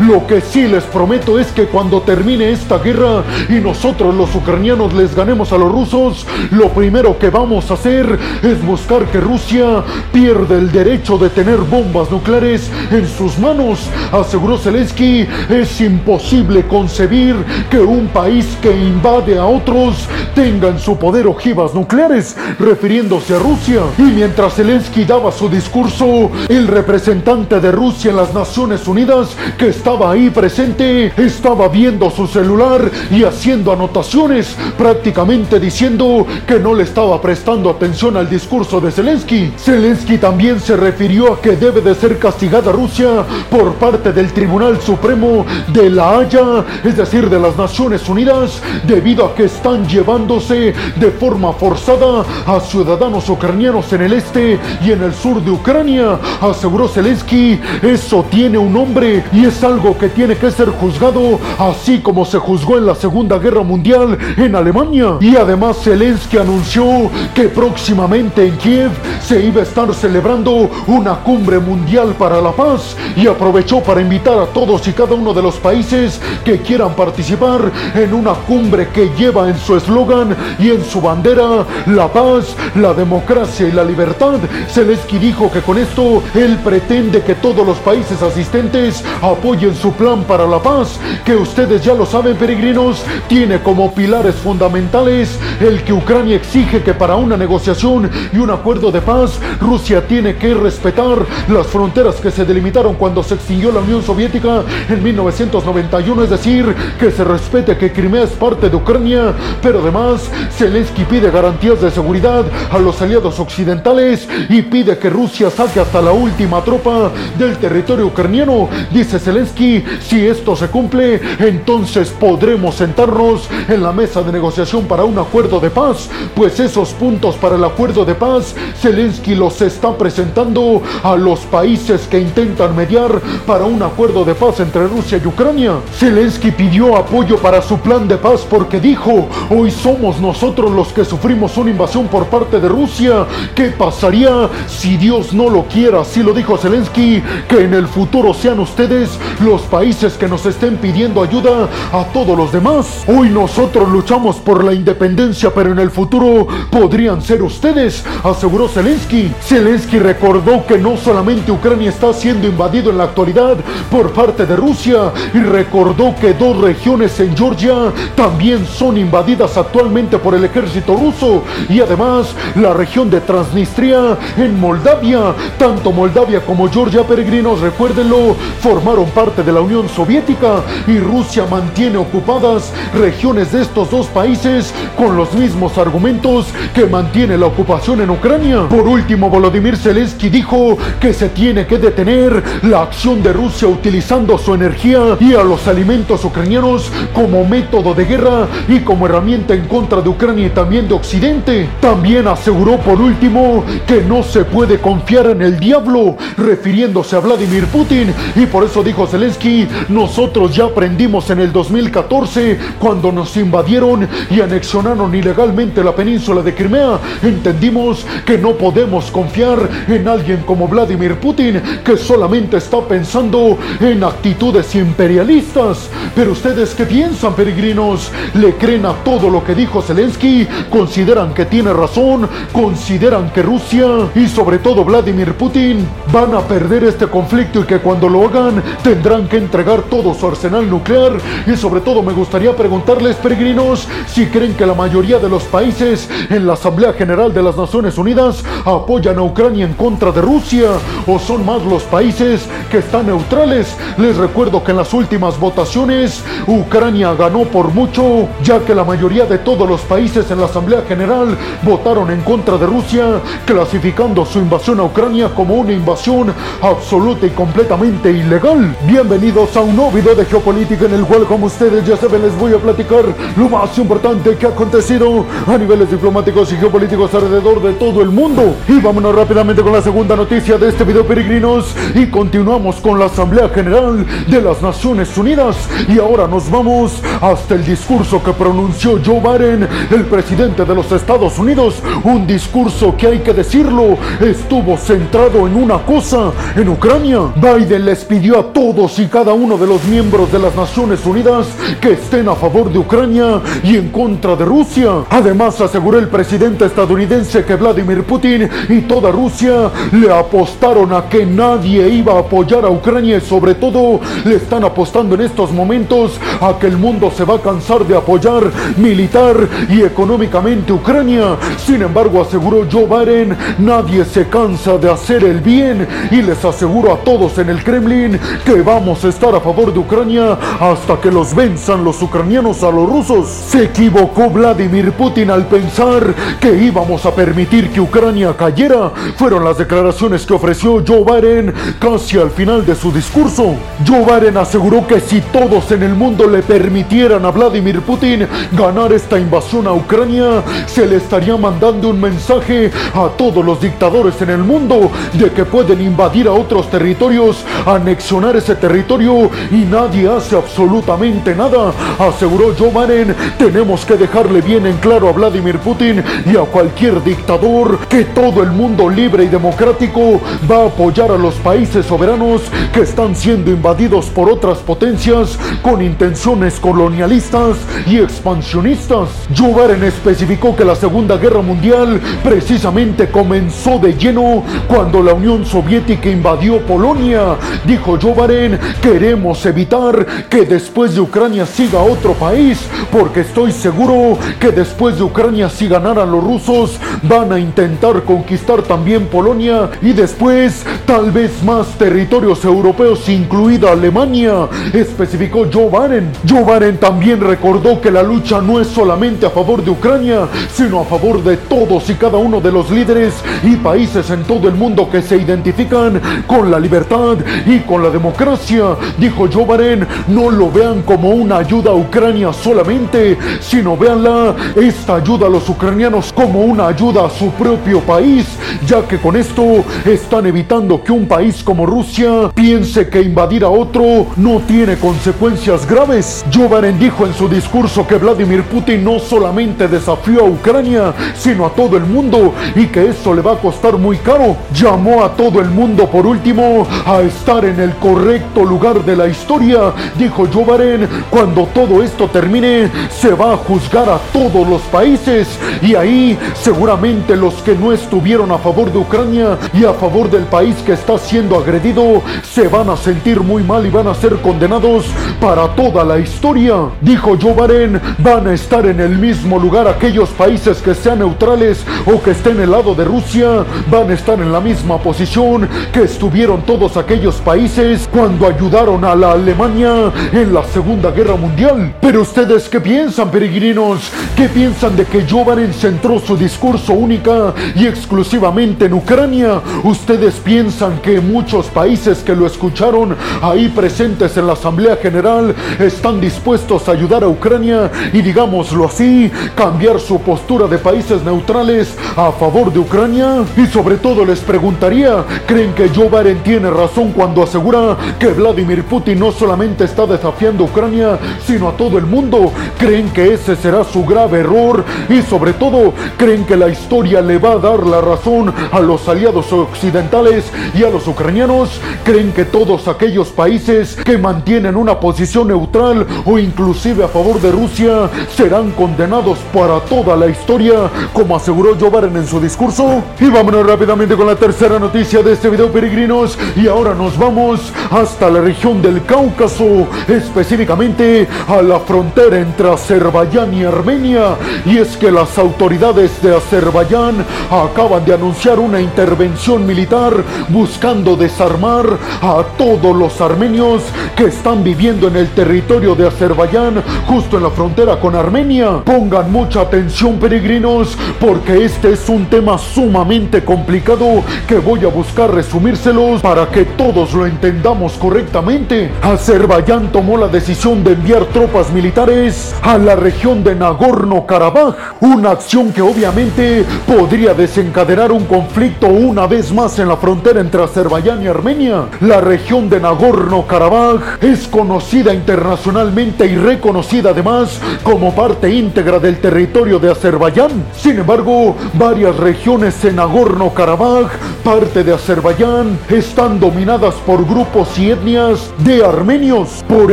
lo 0.00 0.26
que 0.26 0.40
sí 0.40 0.66
les 0.66 0.84
prometo 0.84 1.38
es 1.38 1.48
que 1.48 1.66
cuando 1.66 2.00
termine 2.00 2.50
esta 2.50 2.78
guerra 2.78 3.22
y 3.48 3.54
nosotros 3.54 4.14
los 4.14 4.34
ucranianos 4.34 4.94
les 4.94 5.14
ganemos 5.14 5.52
a 5.52 5.58
los 5.58 5.70
rusos, 5.70 6.26
lo 6.50 6.70
primero 6.70 7.18
que 7.18 7.28
vamos 7.28 7.70
a 7.70 7.74
hacer 7.74 8.18
es 8.42 8.64
buscar 8.64 9.04
que 9.06 9.20
Rusia 9.20 9.84
pierda 10.12 10.56
el 10.56 10.72
derecho 10.72 11.18
de 11.18 11.28
tener 11.28 11.58
bombas 11.58 12.10
nucleares 12.10 12.70
en 12.90 13.06
sus 13.06 13.38
manos. 13.38 13.88
Aseguró 14.12 14.56
Zelensky, 14.56 15.26
es 15.50 15.80
imposible 15.80 16.66
concebir 16.66 17.36
que 17.70 17.78
un 17.78 18.08
país 18.08 18.56
que 18.62 18.74
invade 18.74 19.38
a 19.38 19.44
otros 19.44 20.08
tenga 20.34 20.68
en 20.68 20.78
su 20.78 20.98
poder 20.98 21.26
ojivas 21.26 21.74
nucleares, 21.74 22.34
refiriéndose 22.58 23.34
a 23.34 23.38
Rusia. 23.38 23.82
Y 23.98 24.02
mientras 24.02 24.54
Zelensky 24.54 25.04
daba 25.04 25.30
su 25.30 25.48
discurso, 25.48 26.30
el 26.48 26.66
representante 26.66 27.60
de 27.60 27.70
Rusia 27.70 28.10
en 28.10 28.16
las 28.16 28.32
Naciones 28.32 28.88
Unidas 28.88 29.33
que 29.58 29.68
estaba 29.68 30.12
ahí 30.12 30.30
presente 30.30 31.12
estaba 31.16 31.68
viendo 31.68 32.10
su 32.10 32.26
celular 32.26 32.90
y 33.10 33.24
haciendo 33.24 33.72
anotaciones, 33.72 34.56
prácticamente 34.76 35.60
diciendo 35.60 36.26
que 36.46 36.58
no 36.58 36.74
le 36.74 36.84
estaba 36.84 37.20
prestando 37.20 37.70
atención 37.70 38.16
al 38.16 38.28
discurso 38.28 38.80
de 38.80 38.90
Zelensky. 38.90 39.52
Zelensky 39.58 40.18
también 40.18 40.60
se 40.60 40.76
refirió 40.76 41.32
a 41.32 41.40
que 41.40 41.56
debe 41.56 41.80
de 41.80 41.94
ser 41.94 42.18
castigada 42.18 42.72
Rusia 42.72 43.24
por 43.50 43.74
parte 43.74 44.12
del 44.12 44.32
Tribunal 44.32 44.80
Supremo 44.80 45.44
de 45.68 45.90
la 45.90 46.18
Haya, 46.18 46.64
es 46.84 46.96
decir, 46.96 47.28
de 47.28 47.40
las 47.40 47.56
Naciones 47.56 48.08
Unidas, 48.08 48.62
debido 48.86 49.26
a 49.26 49.34
que 49.34 49.44
están 49.44 49.86
llevándose 49.88 50.74
de 50.96 51.10
forma 51.10 51.52
forzada 51.52 52.24
a 52.46 52.60
ciudadanos 52.60 53.28
ucranianos 53.28 53.92
en 53.92 54.02
el 54.02 54.12
este 54.12 54.58
y 54.84 54.92
en 54.92 55.02
el 55.02 55.14
sur 55.14 55.42
de 55.42 55.50
Ucrania. 55.50 56.18
Aseguró 56.40 56.88
Zelensky, 56.88 57.60
eso 57.82 58.24
tiene 58.30 58.58
un 58.58 58.72
nombre 58.72 59.23
y 59.32 59.44
es 59.44 59.62
algo 59.64 59.96
que 59.96 60.08
tiene 60.08 60.36
que 60.36 60.50
ser 60.50 60.70
juzgado 60.70 61.38
así 61.58 62.00
como 62.00 62.24
se 62.24 62.38
juzgó 62.38 62.78
en 62.78 62.86
la 62.86 62.94
Segunda 62.94 63.38
Guerra 63.38 63.62
Mundial 63.62 64.18
en 64.36 64.54
Alemania. 64.54 65.16
Y 65.20 65.36
además 65.36 65.78
Zelensky 65.82 66.38
anunció 66.38 67.10
que 67.34 67.48
próximamente 67.48 68.46
en 68.46 68.56
Kiev 68.56 68.90
se 69.22 69.44
iba 69.44 69.60
a 69.60 69.64
estar 69.64 69.92
celebrando 69.94 70.70
una 70.86 71.16
cumbre 71.16 71.58
mundial 71.58 72.14
para 72.18 72.40
la 72.40 72.52
paz 72.52 72.96
y 73.16 73.26
aprovechó 73.26 73.80
para 73.80 74.00
invitar 74.00 74.38
a 74.38 74.46
todos 74.46 74.86
y 74.88 74.92
cada 74.92 75.14
uno 75.14 75.32
de 75.32 75.42
los 75.42 75.56
países 75.56 76.20
que 76.44 76.60
quieran 76.60 76.94
participar 76.94 77.70
en 77.94 78.14
una 78.14 78.34
cumbre 78.34 78.88
que 78.88 79.10
lleva 79.16 79.48
en 79.48 79.58
su 79.58 79.76
eslogan 79.76 80.36
y 80.58 80.70
en 80.70 80.84
su 80.84 81.00
bandera 81.00 81.64
la 81.86 82.08
paz, 82.12 82.54
la 82.74 82.94
democracia 82.94 83.68
y 83.68 83.72
la 83.72 83.84
libertad. 83.84 84.38
Zelensky 84.68 85.18
dijo 85.18 85.50
que 85.50 85.60
con 85.60 85.78
esto 85.78 86.22
él 86.34 86.58
pretende 86.62 87.22
que 87.22 87.34
todos 87.34 87.66
los 87.66 87.78
países 87.78 88.20
asistentes 88.22 89.04
apoyen 89.22 89.74
su 89.74 89.92
plan 89.92 90.24
para 90.24 90.46
la 90.46 90.60
paz, 90.60 90.98
que 91.24 91.34
ustedes 91.34 91.82
ya 91.82 91.94
lo 91.94 92.06
saben 92.06 92.36
peregrinos, 92.36 93.02
tiene 93.28 93.60
como 93.60 93.94
pilares 93.94 94.34
fundamentales 94.36 95.38
el 95.60 95.82
que 95.82 95.92
Ucrania 95.92 96.36
exige 96.36 96.82
que 96.82 96.94
para 96.94 97.16
una 97.16 97.36
negociación 97.36 98.10
y 98.32 98.38
un 98.38 98.50
acuerdo 98.50 98.90
de 98.90 99.00
paz, 99.00 99.38
Rusia 99.60 100.06
tiene 100.06 100.36
que 100.36 100.54
respetar 100.54 101.18
las 101.48 101.66
fronteras 101.66 102.16
que 102.16 102.30
se 102.30 102.44
delimitaron 102.44 102.94
cuando 102.94 103.22
se 103.22 103.34
extinguió 103.34 103.72
la 103.72 103.80
Unión 103.80 104.02
Soviética 104.02 104.62
en 104.88 105.02
1991, 105.02 106.24
es 106.24 106.30
decir, 106.30 106.74
que 106.98 107.10
se 107.10 107.24
respete 107.24 107.76
que 107.76 107.92
Crimea 107.92 108.24
es 108.24 108.30
parte 108.30 108.68
de 108.68 108.76
Ucrania, 108.76 109.32
pero 109.62 109.80
además 109.80 110.30
Zelensky 110.56 111.04
pide 111.04 111.30
garantías 111.30 111.80
de 111.80 111.90
seguridad 111.90 112.44
a 112.70 112.78
los 112.78 113.00
aliados 113.00 113.38
occidentales 113.40 114.28
y 114.48 114.62
pide 114.62 114.98
que 114.98 115.10
Rusia 115.10 115.50
saque 115.50 115.80
hasta 115.80 116.00
la 116.00 116.12
última 116.12 116.62
tropa 116.62 117.10
del 117.38 117.56
territorio 117.58 118.06
ucraniano. 118.06 118.68
Dice 119.04 119.18
Zelensky, 119.18 119.84
si 120.00 120.26
esto 120.26 120.56
se 120.56 120.68
cumple, 120.68 121.20
entonces 121.38 122.08
podremos 122.08 122.76
sentarnos 122.76 123.50
en 123.68 123.82
la 123.82 123.92
mesa 123.92 124.22
de 124.22 124.32
negociación 124.32 124.86
para 124.86 125.04
un 125.04 125.18
acuerdo 125.18 125.60
de 125.60 125.68
paz, 125.68 126.08
pues 126.34 126.58
esos 126.58 126.94
puntos 126.94 127.36
para 127.36 127.56
el 127.56 127.64
acuerdo 127.64 128.06
de 128.06 128.14
paz, 128.14 128.54
Zelensky 128.80 129.34
los 129.34 129.60
está 129.60 129.94
presentando 129.98 130.80
a 131.02 131.16
los 131.16 131.40
países 131.40 132.06
que 132.08 132.18
intentan 132.18 132.74
mediar 132.74 133.20
para 133.46 133.66
un 133.66 133.82
acuerdo 133.82 134.24
de 134.24 134.34
paz 134.34 134.60
entre 134.60 134.86
Rusia 134.86 135.20
y 135.22 135.28
Ucrania. 135.28 135.74
Zelensky 135.98 136.50
pidió 136.50 136.96
apoyo 136.96 137.36
para 137.36 137.60
su 137.60 137.76
plan 137.80 138.08
de 138.08 138.16
paz 138.16 138.46
porque 138.48 138.80
dijo, 138.80 139.28
hoy 139.50 139.70
somos 139.70 140.18
nosotros 140.18 140.70
los 140.72 140.94
que 140.94 141.04
sufrimos 141.04 141.58
una 141.58 141.72
invasión 141.72 142.08
por 142.08 142.24
parte 142.28 142.58
de 142.58 142.70
Rusia. 142.70 143.26
¿Qué 143.54 143.64
pasaría 143.64 144.48
si 144.66 144.96
Dios 144.96 145.34
no 145.34 145.50
lo 145.50 145.64
quiera? 145.64 146.00
Así 146.00 146.22
lo 146.22 146.32
dijo 146.32 146.56
Zelensky, 146.56 147.22
que 147.46 147.64
en 147.64 147.74
el 147.74 147.86
futuro 147.86 148.32
sean 148.32 148.60
ustedes 148.60 148.93
los 149.40 149.62
países 149.62 150.14
que 150.14 150.28
nos 150.28 150.46
estén 150.46 150.76
pidiendo 150.76 151.22
ayuda 151.22 151.68
a 151.92 152.04
todos 152.12 152.36
los 152.36 152.52
demás. 152.52 153.04
Hoy 153.08 153.28
nosotros 153.28 153.88
luchamos 153.88 154.36
por 154.36 154.62
la 154.62 154.72
independencia, 154.72 155.52
pero 155.52 155.72
en 155.72 155.78
el 155.78 155.90
futuro 155.90 156.46
podrían 156.70 157.20
ser 157.20 157.42
ustedes, 157.42 158.04
aseguró 158.22 158.68
Zelensky. 158.68 159.32
Zelensky 159.42 159.98
recordó 159.98 160.64
que 160.66 160.78
no 160.78 160.96
solamente 160.96 161.50
Ucrania 161.50 161.90
está 161.90 162.12
siendo 162.12 162.46
invadido 162.46 162.90
en 162.90 162.98
la 162.98 163.04
actualidad 163.04 163.56
por 163.90 164.12
parte 164.12 164.46
de 164.46 164.56
Rusia 164.56 165.12
y 165.32 165.38
recordó 165.38 166.14
que 166.20 166.32
dos 166.32 166.60
regiones 166.60 167.18
en 167.18 167.36
Georgia 167.36 167.92
también 168.14 168.64
son 168.64 168.96
invadidas 168.96 169.56
actualmente 169.56 170.18
por 170.18 170.34
el 170.34 170.44
ejército 170.44 170.94
ruso 170.94 171.42
y 171.68 171.80
además 171.80 172.34
la 172.54 172.72
región 172.72 173.10
de 173.10 173.20
Transnistria 173.20 174.16
en 174.36 174.60
Moldavia. 174.60 175.34
Tanto 175.58 175.90
Moldavia 175.90 176.44
como 176.44 176.68
Georgia, 176.70 177.02
peregrinos, 177.02 177.60
recuérdenlo, 177.60 178.36
formaron 178.74 179.06
parte 179.10 179.44
de 179.44 179.52
la 179.52 179.60
Unión 179.60 179.88
Soviética 179.88 180.64
y 180.88 180.98
Rusia 180.98 181.46
mantiene 181.48 181.96
ocupadas 181.96 182.72
regiones 182.92 183.52
de 183.52 183.62
estos 183.62 183.88
dos 183.88 184.08
países 184.08 184.74
con 184.96 185.16
los 185.16 185.32
mismos 185.32 185.78
argumentos 185.78 186.46
que 186.74 186.86
mantiene 186.86 187.38
la 187.38 187.46
ocupación 187.46 188.00
en 188.00 188.10
Ucrania. 188.10 188.66
Por 188.68 188.88
último, 188.88 189.30
Volodymyr 189.30 189.76
Zelensky 189.76 190.28
dijo 190.28 190.76
que 191.00 191.12
se 191.12 191.28
tiene 191.28 191.68
que 191.68 191.78
detener 191.78 192.42
la 192.62 192.82
acción 192.82 193.22
de 193.22 193.32
Rusia 193.32 193.68
utilizando 193.68 194.38
su 194.38 194.54
energía 194.54 195.16
y 195.20 195.34
a 195.34 195.44
los 195.44 195.68
alimentos 195.68 196.24
ucranianos 196.24 196.90
como 197.12 197.44
método 197.44 197.94
de 197.94 198.06
guerra 198.06 198.48
y 198.66 198.80
como 198.80 199.06
herramienta 199.06 199.54
en 199.54 199.68
contra 199.68 200.00
de 200.00 200.08
Ucrania 200.08 200.48
y 200.48 200.50
también 200.50 200.88
de 200.88 200.94
Occidente. 200.94 201.68
También 201.80 202.26
aseguró 202.26 202.78
por 202.78 203.00
último 203.00 203.62
que 203.86 204.00
no 204.00 204.24
se 204.24 204.44
puede 204.44 204.80
confiar 204.80 205.28
en 205.28 205.42
el 205.42 205.60
diablo, 205.60 206.16
refiriéndose 206.36 207.14
a 207.14 207.20
Vladimir 207.20 207.66
Putin 207.66 208.12
y 208.34 208.46
por 208.46 208.63
eso 208.64 208.82
dijo 208.82 209.06
Zelensky, 209.06 209.68
nosotros 209.88 210.54
ya 210.54 210.64
aprendimos 210.64 211.28
en 211.30 211.40
el 211.40 211.52
2014 211.52 212.58
cuando 212.78 213.12
nos 213.12 213.36
invadieron 213.36 214.08
y 214.30 214.40
anexionaron 214.40 215.14
ilegalmente 215.14 215.82
la 215.82 215.94
península 215.94 216.42
de 216.42 216.54
Crimea. 216.54 216.98
Entendimos 217.22 218.06
que 218.24 218.38
no 218.38 218.52
podemos 218.52 219.10
confiar 219.10 219.68
en 219.88 220.08
alguien 220.08 220.42
como 220.46 220.68
Vladimir 220.68 221.16
Putin 221.20 221.60
que 221.84 221.96
solamente 221.96 222.56
está 222.56 222.80
pensando 222.80 223.58
en 223.80 224.04
actitudes 224.04 224.74
imperialistas. 224.74 225.90
Pero 226.14 226.32
ustedes 226.32 226.74
qué 226.74 226.86
piensan, 226.86 227.34
peregrinos? 227.34 228.10
¿Le 228.34 228.54
creen 228.54 228.86
a 228.86 228.94
todo 229.04 229.30
lo 229.30 229.44
que 229.44 229.54
dijo 229.54 229.82
Zelensky? 229.82 230.46
¿Consideran 230.70 231.34
que 231.34 231.46
tiene 231.46 231.72
razón? 231.72 232.28
¿Consideran 232.52 233.30
que 233.30 233.42
Rusia 233.42 233.86
y 234.14 234.26
sobre 234.26 234.58
todo 234.58 234.84
Vladimir 234.84 235.34
Putin 235.34 235.86
van 236.12 236.34
a 236.34 236.40
perder 236.40 236.84
este 236.84 237.06
conflicto 237.06 237.60
y 237.60 237.64
que 237.64 237.78
cuando 237.78 238.08
lo 238.08 238.26
hagan 238.26 238.53
tendrán 238.82 239.28
que 239.28 239.38
entregar 239.38 239.82
todo 239.82 240.14
su 240.14 240.26
arsenal 240.26 240.68
nuclear? 240.68 241.12
Y 241.46 241.56
sobre 241.56 241.80
todo 241.80 242.02
me 242.02 242.12
gustaría 242.12 242.54
preguntarles, 242.56 243.16
peregrinos, 243.16 243.86
si 244.06 244.26
creen 244.26 244.54
que 244.54 244.66
la 244.66 244.74
mayoría 244.74 245.18
de 245.18 245.28
los 245.28 245.44
países 245.44 246.08
en 246.30 246.46
la 246.46 246.54
Asamblea 246.54 246.92
General 246.92 247.32
de 247.32 247.42
las 247.42 247.56
Naciones 247.56 247.98
Unidas 247.98 248.44
apoyan 248.64 249.18
a 249.18 249.22
Ucrania 249.22 249.64
en 249.64 249.74
contra 249.74 250.12
de 250.12 250.20
Rusia 250.20 250.70
o 251.06 251.18
son 251.18 251.44
más 251.44 251.62
los 251.64 251.82
países 251.84 252.48
que 252.70 252.78
están 252.78 253.06
neutrales. 253.06 253.76
Les 253.98 254.16
recuerdo 254.16 254.62
que 254.62 254.70
en 254.70 254.78
las 254.78 254.92
últimas 254.94 255.38
votaciones 255.38 256.22
Ucrania 256.46 257.14
ganó 257.14 257.44
por 257.44 257.68
mucho, 257.68 258.28
ya 258.42 258.60
que 258.60 258.74
la 258.74 258.84
mayoría 258.84 259.24
de 259.26 259.38
todos 259.38 259.68
los 259.68 259.80
países 259.82 260.30
en 260.30 260.40
la 260.40 260.46
Asamblea 260.46 260.82
General 260.86 261.36
votaron 261.62 262.10
en 262.10 262.22
contra 262.22 262.58
de 262.58 262.66
Rusia, 262.66 263.20
clasificando 263.46 264.24
su 264.24 264.38
invasión 264.38 264.80
a 264.80 264.84
Ucrania 264.84 265.30
como 265.34 265.54
una 265.54 265.72
invasión 265.72 266.32
absoluta 266.62 267.26
y 267.26 267.30
completamente 267.30 268.10
ilegal. 268.10 268.43
Bienvenidos 268.86 269.56
a 269.56 269.62
un 269.62 269.74
nuevo 269.74 269.90
video 269.90 270.14
de 270.14 270.26
geopolítica 270.26 270.84
en 270.84 270.92
el 270.92 271.06
cual, 271.06 271.24
como 271.24 271.46
ustedes 271.46 271.86
ya 271.86 271.96
saben, 271.96 272.20
les 272.20 272.38
voy 272.38 272.52
a 272.52 272.58
platicar 272.58 273.02
lo 273.38 273.48
más 273.48 273.78
importante 273.78 274.36
que 274.36 274.44
ha 274.44 274.50
acontecido 274.50 275.24
a 275.46 275.56
niveles 275.56 275.90
diplomáticos 275.90 276.52
y 276.52 276.56
geopolíticos 276.56 277.14
alrededor 277.14 277.62
de 277.62 277.72
todo 277.72 278.02
el 278.02 278.10
mundo. 278.10 278.54
Y 278.68 278.80
vámonos 278.80 279.14
rápidamente 279.14 279.62
con 279.62 279.72
la 279.72 279.80
segunda 279.80 280.14
noticia 280.14 280.58
de 280.58 280.68
este 280.68 280.84
video, 280.84 281.06
peregrinos, 281.06 281.74
y 281.94 282.08
continuamos 282.08 282.76
con 282.76 282.98
la 282.98 283.06
Asamblea 283.06 283.48
General 283.48 284.04
de 284.28 284.42
las 284.42 284.60
Naciones 284.60 285.16
Unidas. 285.16 285.56
Y 285.88 285.98
ahora 285.98 286.28
nos 286.28 286.50
vamos 286.50 287.02
hasta 287.22 287.54
el 287.54 287.64
discurso 287.64 288.22
que 288.22 288.34
pronunció 288.34 289.00
Joe 289.02 289.20
Biden, 289.20 289.66
el 289.90 290.04
presidente 290.04 290.66
de 290.66 290.74
los 290.74 290.92
Estados 290.92 291.38
Unidos. 291.38 291.76
Un 292.02 292.26
discurso 292.26 292.94
que 292.94 293.06
hay 293.06 293.18
que 293.20 293.32
decirlo, 293.32 293.96
estuvo 294.20 294.76
centrado 294.76 295.46
en 295.46 295.56
una 295.56 295.78
cosa, 295.78 296.30
en 296.54 296.68
Ucrania. 296.68 297.20
Biden 297.36 297.86
les 297.86 298.04
pidió 298.04 298.33
a 298.34 298.42
todos 298.42 298.98
y 298.98 299.06
cada 299.06 299.32
uno 299.32 299.56
de 299.56 299.66
los 299.66 299.84
miembros 299.84 300.32
de 300.32 300.40
las 300.40 300.56
Naciones 300.56 301.06
Unidas 301.06 301.46
que 301.80 301.92
estén 301.92 302.28
a 302.28 302.34
favor 302.34 302.72
de 302.72 302.78
Ucrania 302.78 303.40
y 303.62 303.76
en 303.76 303.90
contra 303.90 304.34
de 304.34 304.44
Rusia. 304.44 304.90
Además, 305.10 305.60
aseguró 305.60 305.98
el 305.98 306.08
presidente 306.08 306.64
estadounidense 306.64 307.44
que 307.44 307.54
Vladimir 307.54 308.02
Putin 308.02 308.48
y 308.68 308.80
toda 308.82 309.12
Rusia 309.12 309.70
le 309.92 310.12
apostaron 310.12 310.92
a 310.92 311.08
que 311.08 311.24
nadie 311.24 311.88
iba 311.88 312.14
a 312.14 312.20
apoyar 312.20 312.64
a 312.64 312.70
Ucrania 312.70 313.18
y 313.18 313.20
sobre 313.20 313.54
todo 313.54 314.00
le 314.24 314.36
están 314.36 314.64
apostando 314.64 315.14
en 315.14 315.20
estos 315.20 315.52
momentos 315.52 316.18
a 316.40 316.58
que 316.58 316.66
el 316.66 316.76
mundo 316.76 317.12
se 317.16 317.24
va 317.24 317.36
a 317.36 317.40
cansar 317.40 317.86
de 317.86 317.96
apoyar 317.96 318.50
militar 318.76 319.36
y 319.68 319.82
económicamente 319.82 320.72
Ucrania. 320.72 321.36
Sin 321.56 321.82
embargo, 321.82 322.22
aseguró 322.22 322.66
Joe 322.70 322.86
Biden, 322.86 323.36
nadie 323.58 324.04
se 324.04 324.28
cansa 324.28 324.76
de 324.78 324.90
hacer 324.90 325.22
el 325.22 325.40
bien 325.40 325.86
y 326.10 326.22
les 326.22 326.44
aseguro 326.44 326.92
a 326.92 326.96
todos 326.98 327.38
en 327.38 327.50
el 327.50 327.62
Kremlin 327.62 328.18
que 328.44 328.62
vamos 328.62 329.04
a 329.04 329.08
estar 329.08 329.34
a 329.34 329.40
favor 329.40 329.72
de 329.72 329.78
Ucrania 329.78 330.38
hasta 330.60 331.00
que 331.00 331.10
los 331.10 331.34
venzan 331.34 331.84
los 331.84 332.00
ucranianos 332.00 332.62
a 332.62 332.70
los 332.70 332.88
rusos. 332.88 333.28
Se 333.28 333.64
equivocó 333.64 334.30
Vladimir 334.30 334.92
Putin 334.92 335.30
al 335.30 335.46
pensar 335.46 336.14
que 336.40 336.54
íbamos 336.54 337.04
a 337.04 337.14
permitir 337.14 337.70
que 337.70 337.80
Ucrania 337.80 338.34
cayera. 338.36 338.90
Fueron 339.16 339.44
las 339.44 339.58
declaraciones 339.58 340.24
que 340.24 340.34
ofreció 340.34 340.82
Joe 340.86 341.04
Biden 341.04 341.52
casi 341.78 342.18
al 342.18 342.30
final 342.30 342.64
de 342.64 342.74
su 342.74 342.90
discurso. 342.90 343.54
Joe 343.86 344.04
Biden 344.04 344.36
aseguró 344.36 344.86
que 344.86 345.00
si 345.00 345.20
todos 345.20 345.70
en 345.72 345.82
el 345.82 345.94
mundo 345.94 346.26
le 346.28 346.42
permitieran 346.42 347.24
a 347.24 347.30
Vladimir 347.30 347.80
Putin 347.82 348.26
ganar 348.52 348.92
esta 348.92 349.18
invasión 349.18 349.66
a 349.66 349.72
Ucrania, 349.72 350.42
se 350.66 350.86
le 350.86 350.96
estaría 350.96 351.36
mandando 351.36 351.90
un 351.90 352.00
mensaje 352.00 352.70
a 352.94 353.08
todos 353.16 353.44
los 353.44 353.60
dictadores 353.60 354.20
en 354.22 354.30
el 354.30 354.38
mundo 354.38 354.90
de 355.12 355.30
que 355.30 355.44
pueden 355.44 355.80
invadir 355.80 356.28
a 356.28 356.32
otros 356.32 356.70
territorios, 356.70 357.44
anexionar 357.66 358.13
ese 358.22 358.54
territorio 358.54 359.28
y 359.50 359.64
nadie 359.64 360.08
hace 360.08 360.36
absolutamente 360.36 361.34
nada. 361.34 361.72
Aseguró 361.98 362.54
Joe 362.56 362.70
Biden, 362.70 363.14
tenemos 363.36 363.84
que 363.84 363.96
dejarle 363.96 364.40
bien 364.40 364.66
en 364.66 364.76
claro 364.76 365.08
a 365.08 365.12
Vladimir 365.12 365.58
Putin 365.58 366.02
y 366.24 366.36
a 366.36 366.42
cualquier 366.42 367.02
dictador 367.02 367.78
que 367.88 368.04
todo 368.04 368.44
el 368.44 368.52
mundo 368.52 368.88
libre 368.88 369.24
y 369.24 369.28
democrático 369.28 370.20
va 370.48 370.62
a 370.62 370.66
apoyar 370.66 371.10
a 371.10 371.18
los 371.18 371.34
países 371.36 371.86
soberanos 371.86 372.42
que 372.72 372.82
están 372.82 373.16
siendo 373.16 373.50
invadidos 373.50 374.06
por 374.06 374.30
otras 374.30 374.58
potencias 374.58 375.36
con 375.60 375.82
intenciones 375.82 376.60
colonialistas 376.60 377.56
y 377.86 377.98
expansionistas. 377.98 379.08
Joe 379.36 379.52
Biden 379.52 379.82
especificó 379.82 380.54
que 380.54 380.64
la 380.64 380.76
Segunda 380.76 381.16
Guerra 381.16 381.42
Mundial 381.42 382.00
precisamente 382.22 383.10
comenzó 383.10 383.80
de 383.80 383.94
lleno 383.94 384.44
cuando 384.68 385.02
la 385.02 385.14
Unión 385.14 385.44
Soviética 385.44 386.08
invadió 386.08 386.60
Polonia. 386.60 387.36
Dijo 387.64 387.98
Biden, 388.12 388.58
queremos 388.82 389.46
evitar 389.46 390.04
que 390.28 390.44
después 390.44 390.94
de 390.94 391.00
Ucrania 391.00 391.46
siga 391.46 391.82
otro 391.82 392.12
país, 392.12 392.58
porque 392.90 393.20
estoy 393.20 393.52
seguro 393.52 394.18
que 394.38 394.50
después 394.50 394.96
de 394.96 395.04
Ucrania 395.04 395.48
si 395.48 395.68
ganaran 395.68 396.10
los 396.10 396.22
rusos 396.22 396.78
van 397.02 397.32
a 397.32 397.38
intentar 397.38 398.02
conquistar 398.02 398.62
también 398.62 399.06
Polonia 399.06 399.70
y 399.80 399.92
después 399.92 400.66
tal 400.84 401.10
vez 401.10 401.42
más 401.42 401.68
territorios 401.78 402.44
europeos, 402.44 403.08
incluida 403.08 403.72
Alemania, 403.72 404.48
especificó. 404.72 405.46
Joe 405.52 405.70
Biden 405.70 406.78
también 406.78 407.20
recordó 407.20 407.80
que 407.80 407.90
la 407.90 408.02
lucha 408.02 408.40
no 408.40 408.60
es 408.60 408.66
solamente 408.66 409.26
a 409.26 409.30
favor 409.30 409.64
de 409.64 409.70
Ucrania, 409.70 410.28
sino 410.52 410.80
a 410.80 410.84
favor 410.84 411.22
de 411.22 411.36
todos 411.36 411.88
y 411.88 411.94
cada 411.94 412.18
uno 412.18 412.40
de 412.40 412.50
los 412.50 412.70
líderes 412.70 413.14
y 413.42 413.56
países 413.56 414.10
en 414.10 414.24
todo 414.24 414.48
el 414.48 414.54
mundo 414.54 414.90
que 414.90 415.02
se 415.02 415.16
identifican 415.16 416.00
con 416.26 416.50
la 416.50 416.58
libertad 416.58 417.18
y 417.46 417.60
con 417.60 417.82
la 417.84 417.90
democracia. 417.90 418.76
Dijo 418.98 419.28
Joe 419.32 419.86
no 420.08 420.30
lo 420.30 420.50
vean 420.50 420.82
como 420.82 421.10
una 421.10 421.38
ayuda 421.38 421.70
a 421.70 421.74
Ucrania 421.74 422.32
solamente, 422.32 423.16
sino 423.40 423.76
véanla 423.76 424.34
esta 424.56 424.96
ayuda 424.96 425.26
a 425.26 425.30
los 425.30 425.48
ucranianos 425.48 426.12
como 426.12 426.40
una 426.40 426.66
ayuda 426.68 427.06
a 427.06 427.10
su 427.10 427.30
propio 427.30 427.80
país, 427.80 428.26
ya 428.66 428.82
que 428.88 428.98
con 428.98 429.16
esto 429.16 429.64
están 429.84 430.26
evitando 430.26 430.82
que 430.82 430.92
un 430.92 431.06
país 431.06 431.42
como 431.42 431.66
Rusia 431.66 432.30
piense 432.34 432.88
que 432.88 433.02
invadir 433.02 433.44
a 433.44 433.48
otro 433.48 434.06
no 434.16 434.40
tiene 434.40 434.76
consecuencias 434.76 435.68
graves. 435.68 436.24
Joe 436.32 436.72
dijo 436.72 437.06
en 437.06 437.14
su 437.14 437.28
discurso 437.28 437.86
que 437.86 437.96
Vladimir 437.96 438.42
Putin 438.44 438.82
no 438.84 438.98
solamente 438.98 439.68
desafió 439.68 440.20
a 440.20 440.24
Ucrania, 440.24 440.94
sino 441.16 441.46
a 441.46 441.50
todo 441.50 441.76
el 441.76 441.84
mundo 441.84 442.34
y 442.54 442.66
que 442.66 442.88
esto 442.88 443.14
le 443.14 443.22
va 443.22 443.32
a 443.32 443.36
costar 443.36 443.76
muy 443.76 443.98
caro. 443.98 444.36
Llamó 444.54 445.04
a 445.04 445.10
todo 445.10 445.40
el 445.40 445.50
mundo 445.50 445.86
por 445.88 446.06
último 446.06 446.66
a 446.86 447.00
estar 447.02 447.44
en 447.44 447.60
el 447.60 447.73
correcto 447.74 448.44
lugar 448.44 448.84
de 448.84 448.96
la 448.96 449.08
historia, 449.08 449.72
dijo 449.98 450.26
Biden, 450.26 450.88
cuando 451.10 451.46
todo 451.46 451.82
esto 451.82 452.08
termine 452.08 452.70
se 452.90 453.12
va 453.12 453.34
a 453.34 453.36
juzgar 453.36 453.88
a 453.88 453.98
todos 454.12 454.46
los 454.48 454.62
países 454.62 455.28
y 455.62 455.74
ahí 455.74 456.18
seguramente 456.34 457.16
los 457.16 457.34
que 457.36 457.54
no 457.54 457.72
estuvieron 457.72 458.30
a 458.32 458.38
favor 458.38 458.72
de 458.72 458.78
Ucrania 458.78 459.38
y 459.52 459.64
a 459.64 459.72
favor 459.72 460.10
del 460.10 460.24
país 460.24 460.56
que 460.64 460.72
está 460.72 460.98
siendo 460.98 461.36
agredido 461.36 462.02
se 462.22 462.48
van 462.48 462.68
a 462.70 462.76
sentir 462.76 463.20
muy 463.20 463.42
mal 463.42 463.66
y 463.66 463.70
van 463.70 463.88
a 463.88 463.94
ser 463.94 464.16
condenados 464.16 464.86
para 465.20 465.48
toda 465.54 465.84
la 465.84 465.98
historia. 465.98 466.54
Dijo 466.80 467.16
Biden, 467.16 467.80
van 467.98 468.26
a 468.26 468.34
estar 468.34 468.66
en 468.66 468.80
el 468.80 468.98
mismo 468.98 469.38
lugar 469.38 469.66
aquellos 469.68 470.10
países 470.10 470.58
que 470.58 470.74
sean 470.74 470.98
neutrales 470.98 471.64
o 471.86 472.02
que 472.02 472.10
estén 472.10 472.40
el 472.40 472.50
lado 472.50 472.74
de 472.74 472.84
Rusia, 472.84 473.44
van 473.70 473.90
a 473.90 473.94
estar 473.94 474.20
en 474.20 474.32
la 474.32 474.40
misma 474.40 474.78
posición 474.78 475.48
que 475.72 475.82
estuvieron 475.82 476.42
todos 476.42 476.76
aquellos 476.76 477.16
países 477.16 477.63
cuando 477.90 478.26
ayudaron 478.26 478.84
a 478.84 478.94
la 478.94 479.12
Alemania 479.12 479.90
en 480.12 480.34
la 480.34 480.44
Segunda 480.44 480.90
Guerra 480.90 481.16
Mundial. 481.16 481.74
Pero 481.80 482.02
ustedes 482.02 482.46
qué 482.46 482.60
piensan, 482.60 483.10
peregrinos? 483.10 483.90
¿Qué 484.14 484.28
piensan 484.28 484.76
de 484.76 484.84
que 484.84 484.98
Biden 484.98 485.54
centró 485.54 485.98
su 485.98 486.14
discurso 486.14 486.74
única 486.74 487.32
y 487.54 487.66
exclusivamente 487.66 488.66
en 488.66 488.74
Ucrania? 488.74 489.40
¿Ustedes 489.62 490.16
piensan 490.16 490.78
que 490.82 491.00
muchos 491.00 491.46
países 491.46 492.00
que 492.00 492.14
lo 492.14 492.26
escucharon 492.26 492.94
ahí 493.22 493.48
presentes 493.48 494.14
en 494.18 494.26
la 494.26 494.34
Asamblea 494.34 494.76
General 494.76 495.34
están 495.58 496.02
dispuestos 496.02 496.68
a 496.68 496.72
ayudar 496.72 497.02
a 497.02 497.08
Ucrania 497.08 497.70
y 497.94 498.02
digámoslo 498.02 498.66
así, 498.66 499.10
cambiar 499.34 499.80
su 499.80 500.00
postura 500.02 500.46
de 500.48 500.58
países 500.58 501.02
neutrales 501.02 501.74
a 501.96 502.12
favor 502.12 502.52
de 502.52 502.58
Ucrania? 502.58 503.24
Y 503.38 503.46
sobre 503.46 503.76
todo 503.78 504.04
les 504.04 504.20
preguntaría, 504.20 505.02
creen 505.26 505.54
que 505.54 505.70
Joe 505.70 505.88
tiene 506.24 506.50
razón 506.50 506.92
cuando 506.92 507.22
asegura 507.22 507.53
que 507.98 508.08
Vladimir 508.08 508.64
Putin 508.64 508.98
no 508.98 509.12
solamente 509.12 509.64
está 509.64 509.86
desafiando 509.86 510.44
a 510.44 510.46
Ucrania, 510.46 510.98
sino 511.26 511.48
a 511.48 511.56
todo 511.56 511.78
el 511.78 511.86
mundo. 511.86 512.32
Creen 512.58 512.90
que 512.90 513.14
ese 513.14 513.36
será 513.36 513.64
su 513.64 513.84
grave 513.84 514.20
error 514.20 514.64
y 514.88 515.02
sobre 515.02 515.32
todo 515.34 515.72
creen 515.96 516.24
que 516.24 516.36
la 516.36 516.48
historia 516.48 517.00
le 517.00 517.18
va 517.18 517.32
a 517.32 517.38
dar 517.38 517.66
la 517.66 517.80
razón 517.80 518.32
a 518.50 518.60
los 518.60 518.88
aliados 518.88 519.32
occidentales 519.32 520.32
y 520.54 520.64
a 520.64 520.70
los 520.70 520.86
ucranianos. 520.88 521.60
Creen 521.84 522.12
que 522.12 522.24
todos 522.24 522.66
aquellos 522.68 523.08
países 523.08 523.76
que 523.76 523.98
mantienen 523.98 524.56
una 524.56 524.80
posición 524.80 525.28
neutral 525.28 525.86
o 526.04 526.18
inclusive 526.18 526.84
a 526.84 526.88
favor 526.88 527.20
de 527.20 527.30
Rusia 527.30 527.90
serán 528.14 528.52
condenados 528.52 529.18
para 529.32 529.60
toda 529.60 529.96
la 529.96 530.06
historia, 530.06 530.70
como 530.92 531.16
aseguró 531.16 531.56
Joe 531.58 531.70
en 531.82 532.06
su 532.06 532.20
discurso. 532.20 532.82
Y 533.00 533.08
vámonos 533.10 533.46
rápidamente 533.46 533.96
con 533.96 534.06
la 534.06 534.16
tercera 534.16 534.58
noticia 534.58 535.02
de 535.02 535.12
este 535.12 535.28
video, 535.28 535.50
peregrinos. 535.50 536.16
Y 536.36 536.46
ahora 536.46 536.74
nos 536.74 536.96
vamos 536.96 537.43
hasta 537.70 538.10
la 538.10 538.20
región 538.20 538.62
del 538.62 538.84
Cáucaso, 538.84 539.66
específicamente 539.88 541.08
a 541.28 541.42
la 541.42 541.60
frontera 541.60 542.18
entre 542.18 542.50
Azerbaiyán 542.50 543.34
y 543.34 543.44
Armenia. 543.44 544.16
Y 544.44 544.58
es 544.58 544.76
que 544.76 544.90
las 544.90 545.18
autoridades 545.18 546.02
de 546.02 546.16
Azerbaiyán 546.16 547.04
acaban 547.30 547.84
de 547.84 547.94
anunciar 547.94 548.38
una 548.38 548.60
intervención 548.60 549.46
militar 549.46 549.92
buscando 550.28 550.96
desarmar 550.96 551.66
a 552.02 552.22
todos 552.36 552.76
los 552.76 553.00
armenios 553.00 553.62
que 553.96 554.04
están 554.04 554.42
viviendo 554.42 554.88
en 554.88 554.96
el 554.96 555.08
territorio 555.10 555.74
de 555.74 555.86
Azerbaiyán, 555.86 556.62
justo 556.86 557.16
en 557.16 557.22
la 557.22 557.30
frontera 557.30 557.78
con 557.80 557.94
Armenia. 557.94 558.62
Pongan 558.64 559.10
mucha 559.10 559.42
atención, 559.42 559.98
peregrinos, 559.98 560.76
porque 561.00 561.44
este 561.44 561.72
es 561.72 561.88
un 561.88 562.06
tema 562.06 562.38
sumamente 562.38 563.24
complicado 563.24 564.02
que 564.26 564.38
voy 564.38 564.64
a 564.64 564.68
buscar 564.68 565.12
resumírselos 565.12 566.00
para 566.02 566.28
que 566.30 566.44
todos 566.44 566.92
lo 566.92 567.06
entendamos 567.34 567.72
correctamente. 567.72 568.70
Azerbaiyán 568.80 569.72
tomó 569.72 569.96
la 569.96 570.06
decisión 570.06 570.62
de 570.62 570.74
enviar 570.74 571.04
tropas 571.06 571.50
militares 571.52 572.32
a 572.42 572.56
la 572.58 572.76
región 572.76 573.24
de 573.24 573.34
Nagorno-Karabaj, 573.34 574.54
una 574.80 575.10
acción 575.10 575.52
que 575.52 575.60
obviamente 575.60 576.44
podría 576.64 577.12
desencadenar 577.12 577.90
un 577.90 578.04
conflicto 578.04 578.68
una 578.68 579.08
vez 579.08 579.32
más 579.32 579.58
en 579.58 579.68
la 579.68 579.76
frontera 579.76 580.20
entre 580.20 580.44
Azerbaiyán 580.44 581.02
y 581.02 581.08
Armenia. 581.08 581.64
La 581.80 582.00
región 582.00 582.48
de 582.48 582.60
Nagorno-Karabaj 582.60 583.98
es 584.00 584.28
conocida 584.28 584.94
internacionalmente 584.94 586.06
y 586.06 586.14
reconocida 586.14 586.90
además 586.90 587.40
como 587.64 587.92
parte 587.94 588.32
íntegra 588.32 588.78
del 588.78 588.98
territorio 588.98 589.58
de 589.58 589.72
Azerbaiyán. 589.72 590.30
Sin 590.56 590.78
embargo, 590.78 591.34
varias 591.54 591.96
regiones 591.96 592.64
en 592.64 592.76
Nagorno-Karabaj, 592.76 593.88
parte 594.22 594.62
de 594.62 594.72
Azerbaiyán, 594.72 595.58
están 595.68 596.20
dominadas 596.20 596.74
por 596.86 597.04
grupos 597.24 597.58
y 597.58 597.70
etnias 597.70 598.32
de 598.38 598.64
armenios. 598.64 599.44
Por 599.48 599.72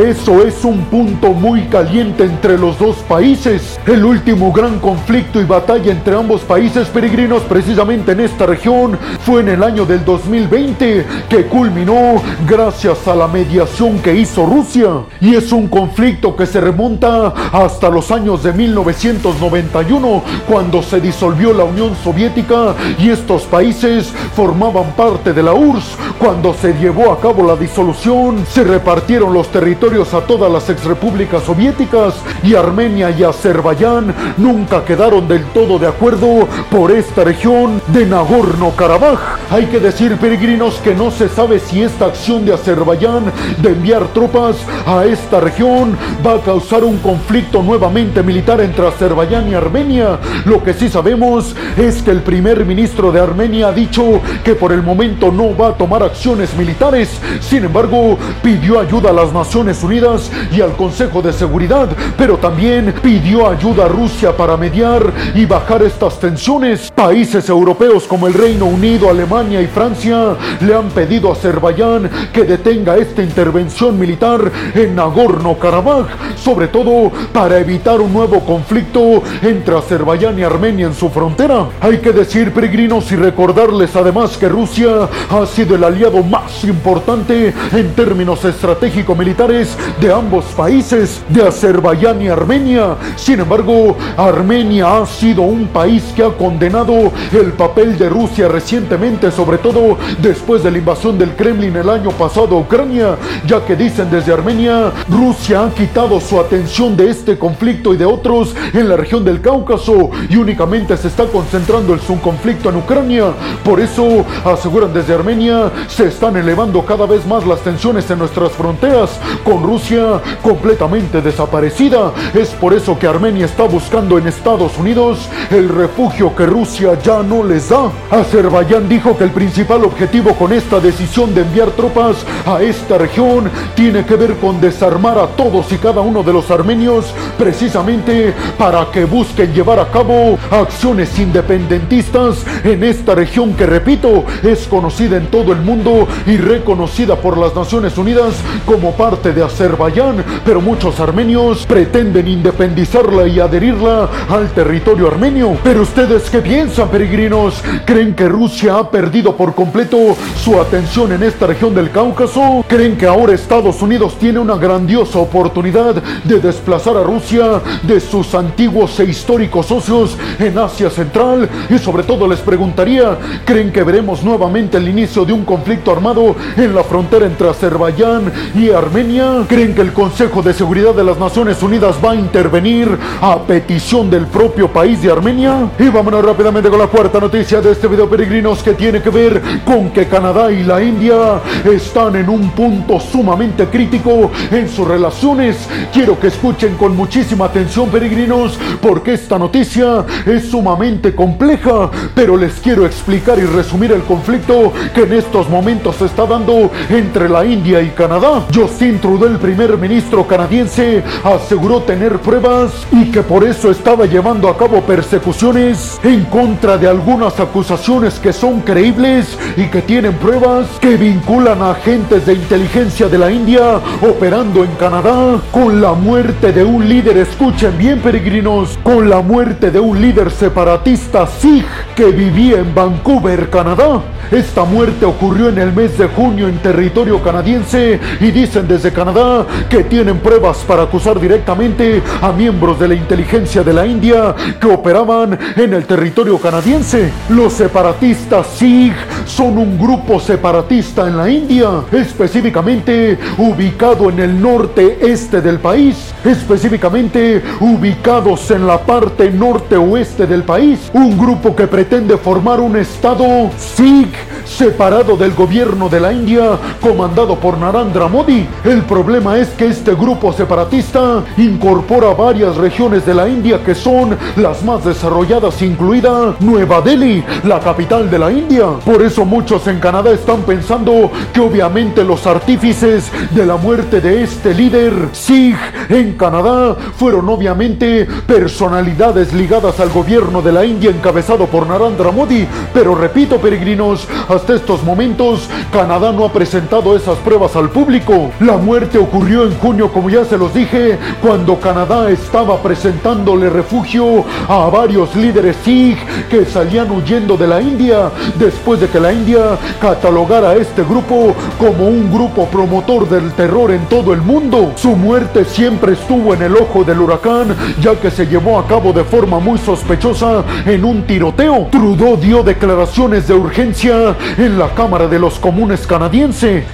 eso 0.00 0.42
es 0.42 0.64
un 0.64 0.84
punto 0.86 1.32
muy 1.32 1.62
caliente 1.62 2.24
entre 2.24 2.56
los 2.56 2.78
dos 2.78 2.96
países. 3.08 3.78
El 3.86 4.04
último 4.04 4.52
gran 4.52 4.78
conflicto 4.78 5.40
y 5.40 5.44
batalla 5.44 5.92
entre 5.92 6.16
ambos 6.16 6.42
países 6.42 6.88
peregrinos 6.88 7.42
precisamente 7.42 8.12
en 8.12 8.20
esta 8.20 8.46
región 8.46 8.98
fue 9.20 9.40
en 9.40 9.50
el 9.50 9.62
año 9.62 9.84
del 9.84 10.04
2020 10.04 11.06
que 11.28 11.44
culminó 11.46 12.22
gracias 12.48 13.06
a 13.06 13.14
la 13.14 13.28
mediación 13.28 13.98
que 13.98 14.14
hizo 14.14 14.46
Rusia. 14.46 14.88
Y 15.20 15.34
es 15.34 15.52
un 15.52 15.68
conflicto 15.68 16.34
que 16.34 16.46
se 16.46 16.60
remonta 16.60 17.34
hasta 17.52 17.90
los 17.90 18.10
años 18.10 18.42
de 18.42 18.52
1991 18.52 20.22
cuando 20.48 20.82
se 20.82 21.00
disolvió 21.00 21.52
la 21.52 21.64
Unión 21.64 21.94
Soviética 22.02 22.74
y 22.98 23.10
estos 23.10 23.42
países 23.42 24.12
formaban 24.34 24.92
parte 24.96 25.32
de 25.32 25.42
la 25.42 25.52
URSS. 25.52 25.98
Cuando 26.18 26.54
se 26.54 26.72
llevó 26.74 27.12
a 27.12 27.20
cabo 27.20 27.41
la 27.42 27.56
disolución, 27.56 28.44
se 28.48 28.64
repartieron 28.64 29.32
los 29.32 29.48
territorios 29.48 30.14
a 30.14 30.22
todas 30.22 30.50
las 30.50 30.68
exrepúblicas 30.70 31.42
soviéticas 31.42 32.14
y 32.42 32.54
Armenia 32.54 33.10
y 33.10 33.22
Azerbaiyán 33.22 34.14
nunca 34.36 34.84
quedaron 34.84 35.28
del 35.28 35.44
todo 35.46 35.78
de 35.78 35.86
acuerdo 35.86 36.48
por 36.70 36.90
esta 36.90 37.24
región 37.24 37.80
de 37.88 38.06
Nagorno-Karabaj. 38.06 39.38
Hay 39.50 39.66
que 39.66 39.80
decir, 39.80 40.16
peregrinos, 40.18 40.76
que 40.76 40.94
no 40.94 41.10
se 41.10 41.28
sabe 41.28 41.58
si 41.58 41.82
esta 41.82 42.06
acción 42.06 42.44
de 42.44 42.54
Azerbaiyán 42.54 43.24
de 43.58 43.70
enviar 43.70 44.06
tropas 44.08 44.56
a 44.86 45.04
esta 45.04 45.40
región 45.40 45.96
va 46.24 46.34
a 46.34 46.40
causar 46.40 46.84
un 46.84 46.98
conflicto 46.98 47.62
nuevamente 47.62 48.22
militar 48.22 48.60
entre 48.60 48.86
Azerbaiyán 48.86 49.48
y 49.50 49.54
Armenia. 49.54 50.18
Lo 50.44 50.62
que 50.62 50.74
sí 50.74 50.88
sabemos 50.88 51.54
es 51.76 52.02
que 52.02 52.10
el 52.10 52.22
primer 52.22 52.64
ministro 52.64 53.12
de 53.12 53.20
Armenia 53.20 53.68
ha 53.68 53.72
dicho 53.72 54.20
que 54.44 54.54
por 54.54 54.72
el 54.72 54.82
momento 54.82 55.30
no 55.30 55.56
va 55.56 55.68
a 55.68 55.74
tomar 55.74 56.02
acciones 56.02 56.54
militares. 56.56 57.20
Sin 57.40 57.64
embargo, 57.64 58.18
pidió 58.42 58.80
ayuda 58.80 59.10
a 59.10 59.12
las 59.12 59.32
Naciones 59.32 59.82
Unidas 59.82 60.30
y 60.50 60.60
al 60.60 60.76
Consejo 60.76 61.22
de 61.22 61.32
Seguridad, 61.32 61.88
pero 62.16 62.36
también 62.38 62.94
pidió 63.02 63.48
ayuda 63.48 63.84
a 63.84 63.88
Rusia 63.88 64.36
para 64.36 64.56
mediar 64.56 65.02
y 65.34 65.44
bajar 65.44 65.82
estas 65.82 66.18
tensiones. 66.18 66.90
Países 66.90 67.48
europeos 67.48 68.04
como 68.04 68.26
el 68.26 68.34
Reino 68.34 68.66
Unido, 68.66 69.08
Alemania 69.08 69.60
y 69.60 69.66
Francia 69.66 70.36
le 70.60 70.74
han 70.74 70.88
pedido 70.90 71.30
a 71.30 71.32
Azerbaiyán 71.32 72.10
que 72.32 72.44
detenga 72.44 72.96
esta 72.96 73.22
intervención 73.22 73.98
militar 73.98 74.50
en 74.74 74.96
Nagorno-Karabaj, 74.96 76.06
sobre 76.36 76.68
todo 76.68 77.10
para 77.32 77.58
evitar 77.58 78.00
un 78.00 78.12
nuevo 78.12 78.40
conflicto 78.40 79.22
entre 79.42 79.76
Azerbaiyán 79.76 80.38
y 80.38 80.42
Armenia 80.42 80.86
en 80.86 80.94
su 80.94 81.08
frontera. 81.10 81.66
Hay 81.80 81.98
que 81.98 82.12
decir, 82.12 82.52
peregrinos, 82.52 83.10
y 83.12 83.16
recordarles 83.16 83.94
además 83.96 84.36
que 84.36 84.48
Rusia 84.48 85.08
ha 85.30 85.46
sido 85.46 85.76
el 85.76 85.84
aliado 85.84 86.22
más 86.22 86.64
importante 86.64 87.11
en 87.12 87.92
términos 87.94 88.42
estratégico-militares 88.42 89.76
de 90.00 90.10
ambos 90.10 90.46
países, 90.56 91.22
de 91.28 91.46
Azerbaiyán 91.46 92.22
y 92.22 92.28
Armenia. 92.28 92.96
Sin 93.16 93.40
embargo, 93.40 93.96
Armenia 94.16 94.96
ha 94.96 95.06
sido 95.06 95.42
un 95.42 95.66
país 95.66 96.02
que 96.16 96.24
ha 96.24 96.30
condenado 96.30 97.12
el 97.32 97.52
papel 97.52 97.98
de 97.98 98.08
Rusia 98.08 98.48
recientemente, 98.48 99.30
sobre 99.30 99.58
todo 99.58 99.98
después 100.22 100.62
de 100.62 100.70
la 100.70 100.78
invasión 100.78 101.18
del 101.18 101.36
Kremlin 101.36 101.76
el 101.76 101.90
año 101.90 102.12
pasado 102.12 102.56
a 102.56 102.60
Ucrania, 102.60 103.16
ya 103.46 103.62
que 103.66 103.76
dicen 103.76 104.10
desde 104.10 104.32
Armenia, 104.32 104.90
Rusia 105.08 105.64
ha 105.64 105.70
quitado 105.70 106.18
su 106.18 106.40
atención 106.40 106.96
de 106.96 107.10
este 107.10 107.36
conflicto 107.36 107.92
y 107.92 107.98
de 107.98 108.06
otros 108.06 108.54
en 108.72 108.88
la 108.88 108.96
región 108.96 109.22
del 109.22 109.42
Cáucaso 109.42 110.10
y 110.30 110.36
únicamente 110.36 110.96
se 110.96 111.08
está 111.08 111.26
concentrando 111.26 111.92
en 111.92 112.00
su 112.00 112.18
conflicto 112.20 112.70
en 112.70 112.76
Ucrania. 112.76 113.32
Por 113.62 113.80
eso, 113.80 114.24
aseguran 114.46 114.94
desde 114.94 115.14
Armenia, 115.14 115.70
se 115.88 116.06
están 116.06 116.36
elevando 116.36 116.84
cada 116.86 117.01
vez 117.06 117.26
más 117.26 117.46
las 117.46 117.60
tensiones 117.60 118.10
en 118.10 118.18
nuestras 118.18 118.52
fronteras, 118.52 119.18
con 119.44 119.62
Rusia 119.62 120.20
completamente 120.42 121.20
desaparecida. 121.20 122.12
Es 122.34 122.50
por 122.50 122.74
eso 122.74 122.98
que 122.98 123.06
Armenia 123.06 123.46
está 123.46 123.64
buscando 123.64 124.18
en 124.18 124.26
Estados 124.26 124.76
Unidos 124.78 125.28
el 125.50 125.68
refugio 125.68 126.34
que 126.34 126.46
Rusia 126.46 126.98
ya 127.02 127.22
no 127.22 127.42
les 127.42 127.68
da. 127.68 127.90
Azerbaiyán 128.10 128.88
dijo 128.88 129.16
que 129.16 129.24
el 129.24 129.30
principal 129.30 129.84
objetivo 129.84 130.34
con 130.34 130.52
esta 130.52 130.80
decisión 130.80 131.34
de 131.34 131.42
enviar 131.42 131.70
tropas 131.70 132.16
a 132.46 132.62
esta 132.62 132.98
región 132.98 133.50
tiene 133.74 134.04
que 134.04 134.16
ver 134.16 134.36
con 134.36 134.60
desarmar 134.60 135.18
a 135.18 135.26
todos 135.28 135.72
y 135.72 135.78
cada 135.78 136.00
uno 136.00 136.22
de 136.22 136.32
los 136.32 136.50
armenios 136.50 137.06
precisamente 137.38 138.34
para 138.58 138.90
que 138.90 139.04
busquen 139.04 139.52
llevar 139.52 139.78
a 139.78 139.88
cabo 139.90 140.38
acciones 140.50 141.18
independentistas 141.18 142.44
en 142.64 142.84
esta 142.84 143.14
región 143.14 143.54
que 143.54 143.66
repito 143.66 144.24
es 144.42 144.66
conocida 144.66 145.16
en 145.16 145.26
todo 145.26 145.52
el 145.52 145.60
mundo 145.60 146.06
y 146.26 146.36
reconocida 146.36 146.91
por 146.92 147.38
las 147.38 147.54
Naciones 147.54 147.96
Unidas 147.96 148.34
como 148.66 148.92
parte 148.92 149.32
de 149.32 149.42
Azerbaiyán, 149.42 150.22
pero 150.44 150.60
muchos 150.60 151.00
armenios 151.00 151.64
pretenden 151.64 152.28
independizarla 152.28 153.26
y 153.26 153.40
adherirla 153.40 154.10
al 154.28 154.50
territorio 154.50 155.08
armenio. 155.08 155.56
Pero 155.64 155.82
ustedes 155.82 156.28
qué 156.28 156.40
piensan, 156.40 156.90
peregrinos? 156.90 157.62
¿Creen 157.86 158.14
que 158.14 158.28
Rusia 158.28 158.76
ha 158.76 158.90
perdido 158.90 159.34
por 159.34 159.54
completo 159.54 159.96
su 160.36 160.60
atención 160.60 161.12
en 161.12 161.22
esta 161.22 161.46
región 161.46 161.74
del 161.74 161.90
Cáucaso? 161.90 162.62
¿Creen 162.68 162.98
que 162.98 163.06
ahora 163.06 163.32
Estados 163.32 163.80
Unidos 163.80 164.18
tiene 164.18 164.38
una 164.38 164.56
grandiosa 164.56 165.18
oportunidad 165.18 165.94
de 165.94 166.40
desplazar 166.40 166.98
a 166.98 167.02
Rusia 167.02 167.62
de 167.84 168.00
sus 168.00 168.34
antiguos 168.34 169.00
e 169.00 169.04
históricos 169.04 169.64
socios 169.64 170.18
en 170.38 170.58
Asia 170.58 170.90
Central? 170.90 171.48
Y 171.70 171.78
sobre 171.78 172.02
todo 172.02 172.28
les 172.28 172.40
preguntaría, 172.40 173.16
¿creen 173.46 173.72
que 173.72 173.82
veremos 173.82 174.22
nuevamente 174.22 174.76
el 174.76 174.88
inicio 174.88 175.24
de 175.24 175.32
un 175.32 175.46
conflicto 175.46 175.90
armado 175.90 176.36
en 176.54 176.74
la 176.74 176.81
frontera 176.82 177.26
entre 177.26 177.48
Azerbaiyán 177.48 178.32
y 178.54 178.70
Armenia? 178.70 179.44
¿Creen 179.48 179.74
que 179.74 179.82
el 179.82 179.92
Consejo 179.92 180.42
de 180.42 180.54
Seguridad 180.54 180.94
de 180.94 181.04
las 181.04 181.18
Naciones 181.18 181.62
Unidas 181.62 181.96
va 182.04 182.12
a 182.12 182.14
intervenir 182.14 182.88
a 183.20 183.38
petición 183.42 184.10
del 184.10 184.26
propio 184.26 184.68
país 184.68 185.02
de 185.02 185.10
Armenia? 185.10 185.70
Y 185.78 185.88
vámonos 185.88 186.24
rápidamente 186.24 186.70
con 186.70 186.78
la 186.78 186.86
cuarta 186.86 187.20
noticia 187.20 187.60
de 187.60 187.72
este 187.72 187.88
video 187.88 188.08
peregrinos 188.08 188.62
que 188.62 188.74
tiene 188.74 189.00
que 189.00 189.10
ver 189.10 189.40
con 189.64 189.90
que 189.90 190.06
Canadá 190.06 190.50
y 190.50 190.64
la 190.64 190.82
India 190.82 191.40
están 191.64 192.16
en 192.16 192.28
un 192.28 192.50
punto 192.50 192.98
sumamente 193.00 193.66
crítico 193.66 194.30
en 194.50 194.68
sus 194.68 194.86
relaciones. 194.86 195.68
Quiero 195.92 196.18
que 196.18 196.28
escuchen 196.28 196.76
con 196.76 196.96
muchísima 196.96 197.46
atención 197.46 197.88
peregrinos 197.88 198.58
porque 198.80 199.14
esta 199.14 199.38
noticia 199.38 200.04
es 200.26 200.50
sumamente 200.50 201.14
compleja, 201.14 201.90
pero 202.14 202.36
les 202.36 202.54
quiero 202.54 202.86
explicar 202.86 203.38
y 203.38 203.42
resumir 203.42 203.92
el 203.92 204.02
conflicto 204.02 204.72
que 204.94 205.02
en 205.02 205.12
estos 205.12 205.48
momentos 205.48 205.96
se 205.96 206.06
está 206.06 206.26
dando 206.26 206.70
entre 206.88 207.28
la 207.28 207.44
India 207.44 207.80
y 207.82 207.90
Canadá. 207.90 208.46
Justin 208.54 208.98
Trudeau, 209.00 209.30
el 209.30 209.38
primer 209.38 209.76
ministro 209.78 210.26
canadiense, 210.26 211.02
aseguró 211.24 211.82
tener 211.82 212.18
pruebas 212.18 212.72
y 212.92 213.10
que 213.10 213.22
por 213.22 213.44
eso 213.44 213.70
estaba 213.70 214.06
llevando 214.06 214.48
a 214.48 214.56
cabo 214.56 214.80
persecuciones 214.82 216.00
en 216.02 216.24
contra 216.24 216.76
de 216.76 216.88
algunas 216.88 217.38
acusaciones 217.40 218.18
que 218.18 218.32
son 218.32 218.60
creíbles 218.60 219.38
y 219.56 219.64
que 219.66 219.82
tienen 219.82 220.14
pruebas 220.14 220.66
que 220.80 220.96
vinculan 220.96 221.62
a 221.62 221.72
agentes 221.72 222.26
de 222.26 222.34
inteligencia 222.34 223.08
de 223.08 223.18
la 223.18 223.30
India 223.30 223.80
operando 224.02 224.64
en 224.64 224.70
Canadá 224.72 225.40
con 225.50 225.80
la 225.80 225.92
muerte 225.92 226.52
de 226.52 226.64
un 226.64 226.88
líder, 226.88 227.16
escuchen 227.18 227.76
bien 227.78 228.00
peregrinos, 228.00 228.78
con 228.82 229.08
la 229.08 229.20
muerte 229.20 229.70
de 229.70 229.80
un 229.80 230.00
líder 230.00 230.30
separatista 230.30 231.26
Sikh 231.26 231.66
que 231.94 232.06
vivía 232.06 232.58
en 232.58 232.74
Vancouver, 232.74 233.50
Canadá. 233.50 234.00
Esta 234.30 234.64
muerte 234.64 235.04
ocurrió 235.04 235.48
en 235.48 235.58
el 235.58 235.72
mes 235.72 235.98
de 235.98 236.06
junio 236.06 236.48
en 236.48 236.58
territorio 236.62 237.22
canadiense 237.22 238.00
y 238.20 238.30
dicen 238.30 238.66
desde 238.68 238.92
Canadá 238.92 239.46
que 239.68 239.84
tienen 239.84 240.20
pruebas 240.20 240.58
para 240.58 240.84
acusar 240.84 241.20
directamente 241.20 242.02
a 242.20 242.32
miembros 242.32 242.78
de 242.78 242.88
la 242.88 242.94
inteligencia 242.94 243.62
de 243.62 243.72
la 243.72 243.86
India 243.86 244.34
que 244.60 244.68
operaban 244.68 245.38
en 245.56 245.74
el 245.74 245.84
territorio 245.84 246.38
canadiense. 246.38 247.12
Los 247.28 247.54
separatistas 247.54 248.46
Sikh 248.56 248.94
son 249.26 249.58
un 249.58 249.78
grupo 249.78 250.20
separatista 250.20 251.08
en 251.08 251.16
la 251.16 251.28
India, 251.28 251.68
específicamente 251.90 253.18
ubicado 253.38 254.10
en 254.10 254.20
el 254.20 254.40
norte 254.40 254.98
este 255.02 255.40
del 255.40 255.58
país, 255.58 256.12
específicamente 256.24 257.42
ubicados 257.60 258.50
en 258.50 258.66
la 258.66 258.78
parte 258.78 259.30
norte 259.30 259.76
oeste 259.76 260.26
del 260.26 260.44
país, 260.44 260.90
un 260.92 261.18
grupo 261.18 261.56
que 261.56 261.66
pretende 261.66 262.16
formar 262.16 262.60
un 262.60 262.76
estado 262.76 263.50
Sikh 263.58 264.14
separado 264.44 265.16
del 265.16 265.32
gobierno 265.32 265.88
de 265.88 266.00
la 266.00 266.12
India 266.12 266.51
comandado 266.80 267.36
por 267.36 267.58
Narendra 267.58 268.08
Modi. 268.08 268.46
El 268.64 268.82
problema 268.82 269.38
es 269.38 269.48
que 269.50 269.66
este 269.66 269.94
grupo 269.94 270.32
separatista 270.32 271.24
incorpora 271.36 272.14
varias 272.14 272.56
regiones 272.56 273.04
de 273.06 273.14
la 273.14 273.28
India 273.28 273.62
que 273.64 273.74
son 273.74 274.16
las 274.36 274.62
más 274.62 274.84
desarrolladas, 274.84 275.60
incluida 275.62 276.34
Nueva 276.40 276.80
Delhi, 276.80 277.24
la 277.44 277.60
capital 277.60 278.10
de 278.10 278.18
la 278.18 278.32
India. 278.32 278.66
Por 278.84 279.02
eso 279.02 279.24
muchos 279.24 279.66
en 279.66 279.80
Canadá 279.80 280.10
están 280.10 280.42
pensando 280.42 281.10
que 281.32 281.40
obviamente 281.40 282.04
los 282.04 282.26
artífices 282.26 283.10
de 283.30 283.46
la 283.46 283.56
muerte 283.56 284.00
de 284.00 284.22
este 284.22 284.54
líder 284.54 284.92
Sikh 285.12 285.56
en 285.88 286.12
Canadá 286.14 286.76
fueron 286.96 287.28
obviamente 287.28 288.06
personalidades 288.26 289.32
ligadas 289.32 289.80
al 289.80 289.90
gobierno 289.90 290.42
de 290.42 290.52
la 290.52 290.64
India 290.64 290.90
encabezado 290.90 291.46
por 291.46 291.66
Narendra 291.66 292.10
Modi. 292.10 292.46
Pero 292.72 292.94
repito, 292.94 293.38
peregrinos, 293.38 294.06
hasta 294.28 294.54
estos 294.54 294.82
momentos 294.82 295.48
Canadá 295.72 296.12
no 296.12 296.24
ha 296.24 296.32
presentado 296.42 296.96
esas 296.96 297.18
pruebas 297.18 297.54
al 297.54 297.70
público. 297.70 298.32
La 298.40 298.56
muerte 298.56 298.98
ocurrió 298.98 299.44
en 299.44 299.56
junio, 299.58 299.92
como 299.92 300.10
ya 300.10 300.24
se 300.24 300.36
los 300.36 300.52
dije, 300.52 300.98
cuando 301.22 301.60
Canadá 301.60 302.10
estaba 302.10 302.60
presentándole 302.60 303.48
refugio 303.48 304.24
a 304.48 304.68
varios 304.68 305.14
líderes 305.14 305.54
Sikh 305.62 306.00
que 306.28 306.44
salían 306.44 306.90
huyendo 306.90 307.36
de 307.36 307.46
la 307.46 307.62
India 307.62 308.10
después 308.40 308.80
de 308.80 308.88
que 308.88 308.98
la 308.98 309.12
India 309.12 309.56
catalogara 309.80 310.50
a 310.50 310.56
este 310.56 310.82
grupo 310.82 311.32
como 311.60 311.86
un 311.86 312.12
grupo 312.12 312.46
promotor 312.46 313.08
del 313.08 313.30
terror 313.34 313.70
en 313.70 313.86
todo 313.86 314.12
el 314.12 314.20
mundo. 314.20 314.72
Su 314.74 314.96
muerte 314.96 315.44
siempre 315.44 315.92
estuvo 315.92 316.34
en 316.34 316.42
el 316.42 316.56
ojo 316.56 316.82
del 316.82 316.98
huracán, 316.98 317.54
ya 317.80 317.94
que 317.94 318.10
se 318.10 318.26
llevó 318.26 318.58
a 318.58 318.66
cabo 318.66 318.92
de 318.92 319.04
forma 319.04 319.38
muy 319.38 319.58
sospechosa 319.58 320.42
en 320.66 320.84
un 320.84 321.04
tiroteo. 321.04 321.68
Trudeau 321.70 322.16
dio 322.16 322.42
declaraciones 322.42 323.28
de 323.28 323.34
urgencia 323.34 324.16
en 324.36 324.58
la 324.58 324.74
Cámara 324.74 325.06
de 325.06 325.20
los 325.20 325.38
Comunes 325.38 325.86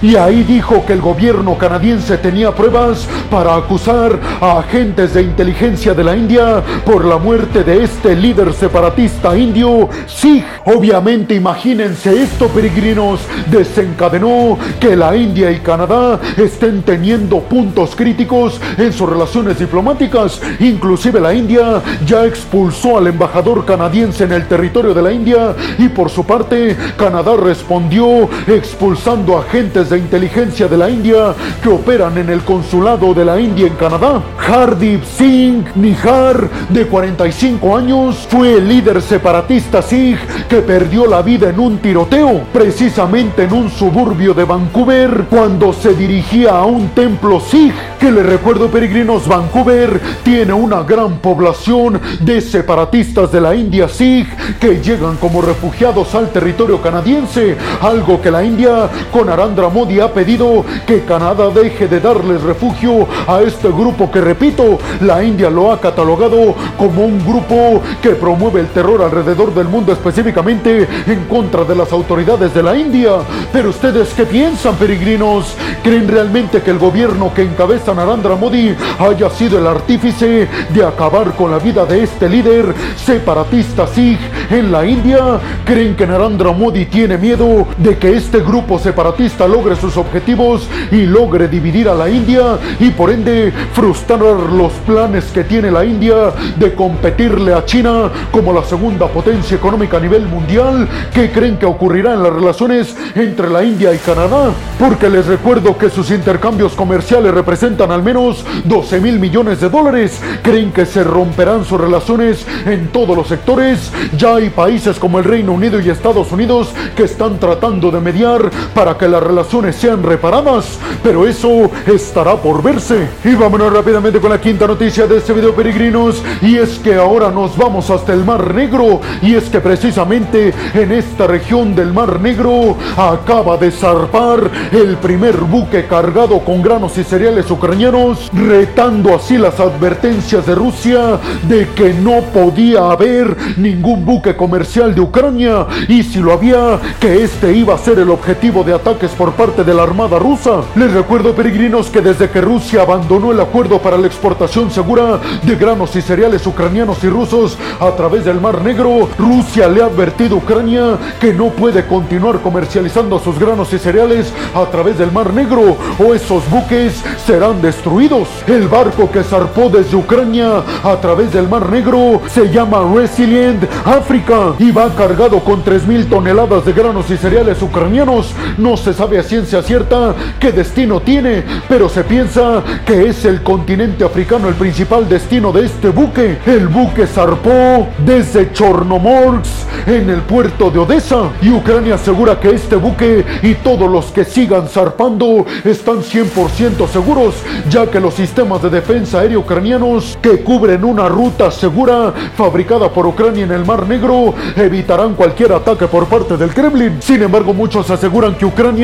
y 0.02 0.14
ahí 0.14 0.42
dijo 0.42 0.84
que 0.84 0.92
el 0.92 1.00
gobierno 1.00 1.56
canadiense 1.56 2.18
tenía 2.18 2.54
pruebas 2.54 3.08
para 3.30 3.56
acusar 3.56 4.18
a 4.42 4.58
agentes 4.58 5.14
de 5.14 5.22
inteligencia 5.22 5.94
de 5.94 6.04
la 6.04 6.14
India 6.14 6.62
por 6.84 7.02
la 7.06 7.16
muerte 7.16 7.64
de 7.64 7.82
este 7.82 8.14
líder 8.14 8.52
separatista 8.52 9.34
indio 9.38 9.88
Sikh. 10.06 10.44
Obviamente 10.66 11.34
imagínense 11.34 12.24
esto 12.24 12.48
peregrinos, 12.48 13.20
desencadenó 13.50 14.58
que 14.78 14.94
la 14.94 15.16
India 15.16 15.50
y 15.50 15.60
Canadá 15.60 16.20
estén 16.36 16.82
teniendo 16.82 17.40
puntos 17.40 17.96
críticos 17.96 18.60
en 18.76 18.92
sus 18.92 19.08
relaciones 19.08 19.58
diplomáticas. 19.58 20.42
Inclusive 20.60 21.20
la 21.20 21.32
India 21.32 21.82
ya 22.04 22.26
expulsó 22.26 22.98
al 22.98 23.06
embajador 23.06 23.64
canadiense 23.64 24.24
en 24.24 24.32
el 24.32 24.46
territorio 24.46 24.92
de 24.92 25.00
la 25.00 25.10
India 25.10 25.56
y 25.78 25.88
por 25.88 26.10
su 26.10 26.26
parte 26.26 26.76
Canadá 26.98 27.34
respondió 27.34 28.28
expulsando 28.46 29.37
agentes 29.38 29.90
de 29.90 29.98
inteligencia 29.98 30.68
de 30.68 30.76
la 30.76 30.90
India 30.90 31.34
que 31.62 31.68
operan 31.68 32.18
en 32.18 32.28
el 32.28 32.42
consulado 32.42 33.14
de 33.14 33.24
la 33.24 33.40
India 33.40 33.66
en 33.66 33.74
Canadá. 33.74 34.22
Hardeep 34.38 35.04
Singh 35.04 35.64
Nihar, 35.76 36.48
de 36.68 36.86
45 36.86 37.76
años, 37.76 38.26
fue 38.28 38.54
el 38.54 38.68
líder 38.68 39.00
separatista 39.00 39.82
Sikh 39.82 40.18
que 40.48 40.60
perdió 40.60 41.06
la 41.06 41.22
vida 41.22 41.50
en 41.50 41.58
un 41.58 41.78
tiroteo, 41.78 42.42
precisamente 42.52 43.44
en 43.44 43.52
un 43.52 43.70
suburbio 43.70 44.34
de 44.34 44.44
Vancouver, 44.44 45.24
cuando 45.30 45.72
se 45.72 45.94
dirigía 45.94 46.50
a 46.50 46.64
un 46.64 46.88
templo 46.90 47.40
Sikh. 47.40 47.74
Que 47.98 48.10
le 48.10 48.22
recuerdo, 48.22 48.68
peregrinos, 48.68 49.26
Vancouver 49.26 50.00
tiene 50.22 50.52
una 50.52 50.82
gran 50.82 51.18
población 51.18 52.00
de 52.20 52.40
separatistas 52.40 53.32
de 53.32 53.40
la 53.40 53.54
India 53.54 53.88
Sikh 53.88 54.58
que 54.58 54.80
llegan 54.80 55.16
como 55.16 55.42
refugiados 55.42 56.14
al 56.14 56.30
territorio 56.30 56.80
canadiense, 56.80 57.56
algo 57.80 58.20
que 58.20 58.30
la 58.30 58.44
India 58.44 58.88
con 59.12 59.27
Arandra 59.28 59.68
Modi 59.68 60.00
ha 60.00 60.12
pedido 60.12 60.64
que 60.86 61.04
Canadá 61.04 61.50
deje 61.50 61.86
de 61.88 62.00
darles 62.00 62.42
refugio 62.42 63.06
a 63.26 63.42
este 63.42 63.68
grupo 63.68 64.10
que, 64.10 64.20
repito, 64.20 64.78
la 65.00 65.22
India 65.22 65.50
lo 65.50 65.70
ha 65.72 65.80
catalogado 65.80 66.54
como 66.76 67.04
un 67.04 67.18
grupo 67.24 67.82
que 68.02 68.10
promueve 68.10 68.60
el 68.60 68.68
terror 68.68 69.02
alrededor 69.02 69.52
del 69.54 69.68
mundo, 69.68 69.92
específicamente 69.92 70.88
en 71.06 71.24
contra 71.24 71.64
de 71.64 71.74
las 71.74 71.92
autoridades 71.92 72.54
de 72.54 72.62
la 72.62 72.76
India. 72.76 73.12
Pero 73.52 73.70
ustedes, 73.70 74.14
¿qué 74.14 74.24
piensan, 74.24 74.76
peregrinos? 74.76 75.54
¿Creen 75.82 76.08
realmente 76.08 76.62
que 76.62 76.70
el 76.70 76.78
gobierno 76.78 77.32
que 77.34 77.42
encabeza 77.42 77.94
Narendra 77.94 78.36
Modi 78.36 78.74
haya 78.98 79.30
sido 79.30 79.58
el 79.58 79.66
artífice 79.66 80.48
de 80.70 80.84
acabar 80.84 81.32
con 81.32 81.50
la 81.50 81.58
vida 81.58 81.84
de 81.84 82.02
este 82.02 82.28
líder 82.28 82.74
separatista 82.96 83.86
Sikh 83.86 84.20
en 84.50 84.72
la 84.72 84.86
India? 84.86 85.40
¿Creen 85.64 85.96
que 85.96 86.06
Narendra 86.06 86.52
Modi 86.52 86.86
tiene 86.86 87.18
miedo 87.18 87.66
de 87.76 87.98
que 87.98 88.16
este 88.16 88.40
grupo 88.40 88.78
separatista 88.78 89.17
logre 89.48 89.74
sus 89.74 89.96
objetivos 89.96 90.68
y 90.92 91.04
logre 91.04 91.48
dividir 91.48 91.88
a 91.88 91.94
la 91.94 92.08
India 92.08 92.56
y 92.78 92.90
por 92.90 93.10
ende 93.10 93.52
frustrar 93.72 94.20
los 94.20 94.72
planes 94.86 95.24
que 95.26 95.42
tiene 95.42 95.70
la 95.70 95.84
India 95.84 96.32
de 96.56 96.72
competirle 96.74 97.52
a 97.52 97.64
China 97.64 98.10
como 98.30 98.52
la 98.52 98.62
segunda 98.62 99.08
potencia 99.08 99.56
económica 99.56 99.96
a 99.96 100.00
nivel 100.00 100.26
mundial? 100.26 100.88
¿Qué 101.12 101.32
creen 101.32 101.58
que 101.58 101.66
ocurrirá 101.66 102.14
en 102.14 102.22
las 102.22 102.32
relaciones 102.32 102.96
entre 103.16 103.50
la 103.50 103.64
India 103.64 103.92
y 103.92 103.98
Canadá? 103.98 104.52
Porque 104.78 105.08
les 105.08 105.26
recuerdo 105.26 105.76
que 105.76 105.90
sus 105.90 106.10
intercambios 106.10 106.74
comerciales 106.74 107.34
representan 107.34 107.90
al 107.90 108.02
menos 108.02 108.44
12 108.64 109.00
mil 109.00 109.18
millones 109.18 109.60
de 109.60 109.68
dólares. 109.68 110.20
¿Creen 110.42 110.70
que 110.70 110.86
se 110.86 111.02
romperán 111.02 111.64
sus 111.64 111.80
relaciones 111.80 112.46
en 112.66 112.88
todos 112.88 113.16
los 113.16 113.26
sectores? 113.26 113.90
Ya 114.16 114.36
hay 114.36 114.50
países 114.50 114.98
como 114.98 115.18
el 115.18 115.24
Reino 115.24 115.52
Unido 115.52 115.80
y 115.80 115.90
Estados 115.90 116.30
Unidos 116.30 116.68
que 116.96 117.04
están 117.04 117.38
tratando 117.38 117.90
de 117.90 118.00
mediar 118.00 118.50
para 118.74 118.96
que 118.96 119.07
las 119.08 119.22
relaciones 119.22 119.76
sean 119.76 120.02
reparadas, 120.02 120.78
pero 121.02 121.26
eso 121.26 121.70
estará 121.86 122.36
por 122.36 122.62
verse. 122.62 123.08
Y 123.24 123.34
vámonos 123.34 123.72
rápidamente 123.72 124.20
con 124.20 124.30
la 124.30 124.40
quinta 124.40 124.66
noticia 124.66 125.06
de 125.06 125.18
este 125.18 125.32
video 125.32 125.54
peregrinos, 125.54 126.22
y 126.42 126.56
es 126.56 126.78
que 126.78 126.94
ahora 126.94 127.30
nos 127.30 127.56
vamos 127.56 127.90
hasta 127.90 128.12
el 128.12 128.24
Mar 128.24 128.54
Negro, 128.54 129.00
y 129.22 129.34
es 129.34 129.44
que 129.44 129.60
precisamente 129.60 130.52
en 130.74 130.92
esta 130.92 131.26
región 131.26 131.74
del 131.74 131.92
Mar 131.92 132.20
Negro 132.20 132.76
acaba 132.96 133.56
de 133.56 133.70
zarpar 133.70 134.50
el 134.72 134.96
primer 134.96 135.36
buque 135.36 135.86
cargado 135.86 136.40
con 136.40 136.62
granos 136.62 136.96
y 136.98 137.04
cereales 137.04 137.50
ucranianos, 137.50 138.30
retando 138.32 139.14
así 139.14 139.38
las 139.38 139.58
advertencias 139.60 140.46
de 140.46 140.54
Rusia 140.54 141.18
de 141.48 141.68
que 141.68 141.94
no 141.94 142.20
podía 142.32 142.90
haber 142.90 143.36
ningún 143.56 144.04
buque 144.04 144.36
comercial 144.36 144.94
de 144.94 145.00
Ucrania, 145.00 145.66
y 145.88 146.02
si 146.02 146.18
lo 146.18 146.32
había, 146.32 146.78
que 147.00 147.22
este 147.22 147.52
iba 147.52 147.74
a 147.74 147.78
ser 147.78 147.98
el 147.98 148.10
objetivo 148.10 148.64
de 148.64 148.72
ataques 148.98 149.16
por 149.16 149.32
parte 149.32 149.62
de 149.62 149.74
la 149.74 149.84
Armada 149.84 150.18
rusa. 150.18 150.62
Les 150.74 150.92
recuerdo, 150.92 151.34
peregrinos, 151.34 151.88
que 151.88 152.00
desde 152.00 152.28
que 152.30 152.40
Rusia 152.40 152.82
abandonó 152.82 153.30
el 153.30 153.40
acuerdo 153.40 153.78
para 153.78 153.96
la 153.96 154.06
exportación 154.06 154.70
segura 154.70 155.20
de 155.42 155.54
granos 155.54 155.94
y 155.94 156.02
cereales 156.02 156.46
ucranianos 156.46 157.02
y 157.04 157.08
rusos 157.08 157.56
a 157.78 157.90
través 157.92 158.24
del 158.24 158.40
Mar 158.40 158.60
Negro, 158.60 159.08
Rusia 159.16 159.68
le 159.68 159.82
ha 159.82 159.86
advertido 159.86 160.34
a 160.34 160.38
Ucrania 160.38 160.98
que 161.20 161.32
no 161.32 161.50
puede 161.50 161.86
continuar 161.86 162.40
comercializando 162.40 163.18
sus 163.20 163.38
granos 163.38 163.72
y 163.72 163.78
cereales 163.78 164.32
a 164.54 164.64
través 164.66 164.98
del 164.98 165.12
Mar 165.12 165.32
Negro 165.32 165.76
o 165.98 166.14
esos 166.14 166.48
buques 166.50 167.02
serán 167.24 167.62
destruidos. 167.62 168.28
El 168.46 168.66
barco 168.66 169.10
que 169.10 169.22
zarpó 169.22 169.68
desde 169.68 169.96
Ucrania 169.96 170.62
a 170.82 170.96
través 170.96 171.32
del 171.32 171.48
Mar 171.48 171.70
Negro 171.70 172.20
se 172.28 172.50
llama 172.50 172.82
Resilient 172.94 173.62
Africa 173.84 174.54
y 174.58 174.72
va 174.72 174.88
cargado 174.94 175.38
con 175.40 175.62
3.000 175.62 176.08
toneladas 176.08 176.64
de 176.64 176.72
granos 176.72 177.08
y 177.10 177.16
cereales 177.16 177.62
ucranianos. 177.62 178.34
No 178.56 178.76
se 178.76 178.87
sabe 178.92 179.18
a 179.18 179.22
ciencia 179.22 179.62
cierta 179.62 180.14
qué 180.38 180.52
destino 180.52 181.00
tiene, 181.00 181.44
pero 181.68 181.88
se 181.88 182.04
piensa 182.04 182.62
que 182.84 183.08
es 183.08 183.24
el 183.24 183.42
continente 183.42 184.04
africano 184.04 184.48
el 184.48 184.54
principal 184.54 185.08
destino 185.08 185.52
de 185.52 185.66
este 185.66 185.88
buque. 185.88 186.38
El 186.46 186.68
buque 186.68 187.06
zarpó 187.06 187.88
desde 188.04 188.52
Chornomorsk 188.52 189.68
en 189.86 190.10
el 190.10 190.20
puerto 190.22 190.70
de 190.70 190.78
Odessa 190.78 191.30
y 191.40 191.50
Ucrania 191.50 191.94
asegura 191.94 192.38
que 192.38 192.50
este 192.50 192.76
buque 192.76 193.24
y 193.42 193.54
todos 193.54 193.90
los 193.90 194.06
que 194.06 194.24
sigan 194.24 194.68
zarpando 194.68 195.46
están 195.64 195.98
100% 195.98 196.88
seguros, 196.88 197.34
ya 197.70 197.86
que 197.86 198.00
los 198.00 198.14
sistemas 198.14 198.62
de 198.62 198.70
defensa 198.70 199.20
aérea 199.20 199.38
ucranianos 199.38 200.18
que 200.20 200.42
cubren 200.42 200.84
una 200.84 201.08
ruta 201.08 201.50
segura 201.50 202.12
fabricada 202.36 202.90
por 202.90 203.06
Ucrania 203.06 203.44
en 203.44 203.52
el 203.52 203.64
Mar 203.64 203.86
Negro 203.86 204.34
evitarán 204.56 205.14
cualquier 205.14 205.52
ataque 205.52 205.86
por 205.86 206.06
parte 206.06 206.36
del 206.36 206.54
Kremlin. 206.54 207.00
Sin 207.00 207.22
embargo, 207.22 207.54
muchos 207.54 207.90
aseguran 207.90 208.36
que 208.36 208.46
Ucrania 208.46 208.77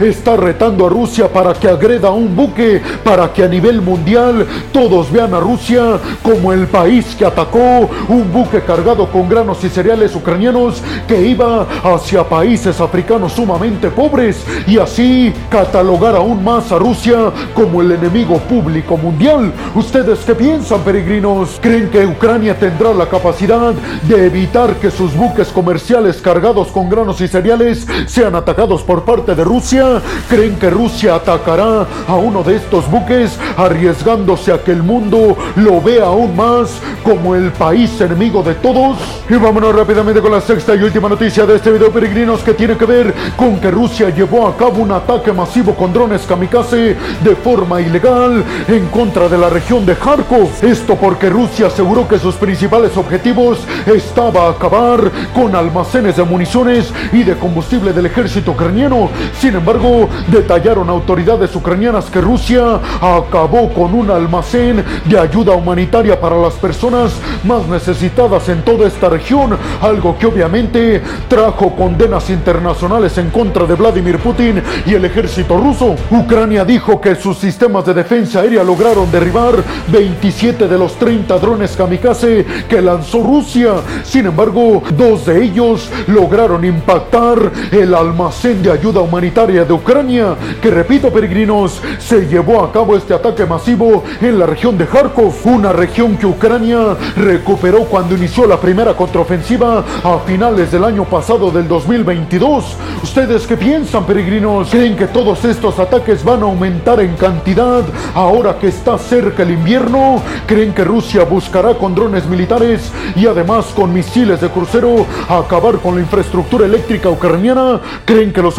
está 0.00 0.36
retando 0.36 0.86
a 0.86 0.90
Rusia 0.90 1.28
para 1.32 1.54
que 1.54 1.68
agreda 1.68 2.10
un 2.10 2.36
buque, 2.36 2.82
para 3.02 3.32
que 3.32 3.44
a 3.44 3.48
nivel 3.48 3.80
mundial 3.80 4.46
todos 4.72 5.10
vean 5.10 5.32
a 5.32 5.40
Rusia 5.40 5.98
como 6.22 6.52
el 6.52 6.66
país 6.66 7.14
que 7.16 7.24
atacó 7.24 7.88
un 8.08 8.30
buque 8.32 8.60
cargado 8.60 9.10
con 9.10 9.28
granos 9.28 9.64
y 9.64 9.70
cereales 9.70 10.14
ucranianos 10.14 10.82
que 11.06 11.20
iba 11.22 11.66
hacia 11.82 12.28
países 12.28 12.80
africanos 12.80 13.32
sumamente 13.32 13.88
pobres 13.88 14.44
y 14.66 14.78
así 14.78 15.32
catalogar 15.48 16.16
aún 16.16 16.44
más 16.44 16.70
a 16.70 16.78
Rusia 16.78 17.32
como 17.54 17.80
el 17.80 17.92
enemigo 17.92 18.38
público 18.38 18.96
mundial. 18.96 19.52
¿Ustedes 19.74 20.18
qué 20.26 20.34
piensan, 20.34 20.80
peregrinos? 20.80 21.58
¿Creen 21.62 21.88
que 21.88 22.04
Ucrania 22.04 22.58
tendrá 22.58 22.92
la 22.92 23.06
capacidad 23.06 23.72
de 24.02 24.26
evitar 24.26 24.74
que 24.74 24.90
sus 24.90 25.14
buques 25.14 25.48
comerciales 25.48 26.20
cargados 26.20 26.68
con 26.68 26.90
granos 26.90 27.20
y 27.20 27.28
cereales 27.28 27.86
sean 28.06 28.34
atacados 28.34 28.82
por 28.82 29.04
parte 29.04 29.27
de 29.34 29.44
Rusia? 29.44 30.00
¿Creen 30.28 30.56
que 30.58 30.70
Rusia 30.70 31.16
atacará 31.16 31.86
a 32.06 32.14
uno 32.14 32.42
de 32.42 32.56
estos 32.56 32.90
buques 32.90 33.38
arriesgándose 33.56 34.52
a 34.52 34.62
que 34.62 34.72
el 34.72 34.82
mundo 34.82 35.36
lo 35.56 35.80
vea 35.80 36.04
aún 36.04 36.36
más 36.36 36.80
como 37.02 37.34
el 37.34 37.52
país 37.52 38.00
enemigo 38.00 38.42
de 38.42 38.54
todos? 38.54 38.98
Y 39.28 39.34
vámonos 39.34 39.74
rápidamente 39.74 40.20
con 40.20 40.32
la 40.32 40.40
sexta 40.40 40.74
y 40.74 40.82
última 40.82 41.08
noticia 41.08 41.46
de 41.46 41.56
este 41.56 41.70
video, 41.70 41.90
peregrinos, 41.90 42.40
que 42.40 42.54
tiene 42.54 42.76
que 42.76 42.86
ver 42.86 43.14
con 43.36 43.60
que 43.60 43.70
Rusia 43.70 44.10
llevó 44.10 44.46
a 44.46 44.56
cabo 44.56 44.82
un 44.82 44.92
ataque 44.92 45.32
masivo 45.32 45.74
con 45.74 45.92
drones 45.92 46.22
kamikaze 46.22 46.96
de 47.22 47.36
forma 47.42 47.80
ilegal 47.80 48.44
en 48.66 48.86
contra 48.88 49.28
de 49.28 49.38
la 49.38 49.50
región 49.50 49.84
de 49.84 49.94
Kharkov. 49.94 50.48
Esto 50.62 50.96
porque 50.96 51.28
Rusia 51.28 51.66
aseguró 51.66 52.08
que 52.08 52.18
sus 52.18 52.36
principales 52.36 52.96
objetivos 52.96 53.58
estaba 53.86 54.48
acabar 54.48 55.10
con 55.34 55.54
almacenes 55.54 56.16
de 56.16 56.24
municiones 56.24 56.92
y 57.12 57.22
de 57.22 57.36
combustible 57.36 57.92
del 57.92 58.06
ejército 58.06 58.52
ucraniano. 58.52 59.10
Sin 59.40 59.54
embargo, 59.54 60.08
detallaron 60.28 60.90
autoridades 60.90 61.54
ucranianas 61.54 62.06
que 62.06 62.20
Rusia 62.20 62.80
acabó 63.00 63.72
con 63.72 63.94
un 63.94 64.10
almacén 64.10 64.84
de 65.04 65.18
ayuda 65.18 65.52
humanitaria 65.52 66.20
para 66.20 66.36
las 66.36 66.54
personas 66.54 67.12
más 67.44 67.66
necesitadas 67.66 68.48
en 68.48 68.62
toda 68.62 68.86
esta 68.86 69.08
región, 69.08 69.56
algo 69.80 70.18
que 70.18 70.26
obviamente 70.26 71.02
trajo 71.28 71.74
condenas 71.74 72.30
internacionales 72.30 73.16
en 73.18 73.30
contra 73.30 73.66
de 73.66 73.74
Vladimir 73.74 74.18
Putin 74.18 74.62
y 74.86 74.94
el 74.94 75.04
ejército 75.04 75.56
ruso. 75.58 75.94
Ucrania 76.10 76.64
dijo 76.64 77.00
que 77.00 77.14
sus 77.14 77.38
sistemas 77.38 77.84
de 77.86 77.94
defensa 77.94 78.40
aérea 78.40 78.64
lograron 78.64 79.10
derribar 79.10 79.54
27 79.88 80.68
de 80.68 80.78
los 80.78 80.94
30 80.98 81.38
drones 81.38 81.76
kamikaze 81.76 82.44
que 82.68 82.80
lanzó 82.82 83.22
Rusia. 83.22 83.74
Sin 84.04 84.26
embargo, 84.26 84.82
dos 84.96 85.26
de 85.26 85.44
ellos 85.44 85.88
lograron 86.06 86.64
impactar 86.64 87.50
el 87.70 87.94
almacén 87.94 88.62
de 88.62 88.72
ayuda 88.72 89.00
humanitaria 89.00 89.07
de 89.08 89.72
Ucrania, 89.72 90.36
que 90.60 90.70
repito 90.70 91.10
peregrinos, 91.10 91.80
se 91.98 92.26
llevó 92.26 92.62
a 92.62 92.70
cabo 92.70 92.96
este 92.96 93.14
ataque 93.14 93.46
masivo 93.46 94.04
en 94.20 94.38
la 94.38 94.46
región 94.46 94.76
de 94.76 94.86
Kharkov, 94.86 95.34
una 95.44 95.72
región 95.72 96.16
que 96.16 96.26
Ucrania 96.26 96.96
recuperó 97.16 97.84
cuando 97.84 98.14
inició 98.14 98.46
la 98.46 98.60
primera 98.60 98.94
contraofensiva 98.94 99.84
a 100.04 100.18
finales 100.26 100.70
del 100.70 100.84
año 100.84 101.04
pasado 101.04 101.50
del 101.50 101.66
2022. 101.66 102.76
¿Ustedes 103.02 103.46
qué 103.46 103.56
piensan 103.56 104.04
peregrinos? 104.04 104.68
¿Creen 104.70 104.94
que 104.94 105.06
todos 105.06 105.44
estos 105.44 105.78
ataques 105.78 106.22
van 106.22 106.42
a 106.42 106.46
aumentar 106.46 107.00
en 107.00 107.16
cantidad 107.16 107.82
ahora 108.14 108.58
que 108.58 108.68
está 108.68 108.98
cerca 108.98 109.42
el 109.42 109.52
invierno? 109.52 110.22
¿Creen 110.46 110.74
que 110.74 110.84
Rusia 110.84 111.24
buscará 111.24 111.74
con 111.74 111.94
drones 111.94 112.26
militares 112.26 112.92
y 113.16 113.26
además 113.26 113.66
con 113.74 113.92
misiles 113.92 114.40
de 114.40 114.48
crucero 114.48 115.06
acabar 115.28 115.78
con 115.78 115.96
la 115.96 116.02
infraestructura 116.02 116.66
eléctrica 116.66 117.08
ucraniana? 117.08 117.80
¿Creen 118.04 118.32
que 118.32 118.42
los 118.42 118.58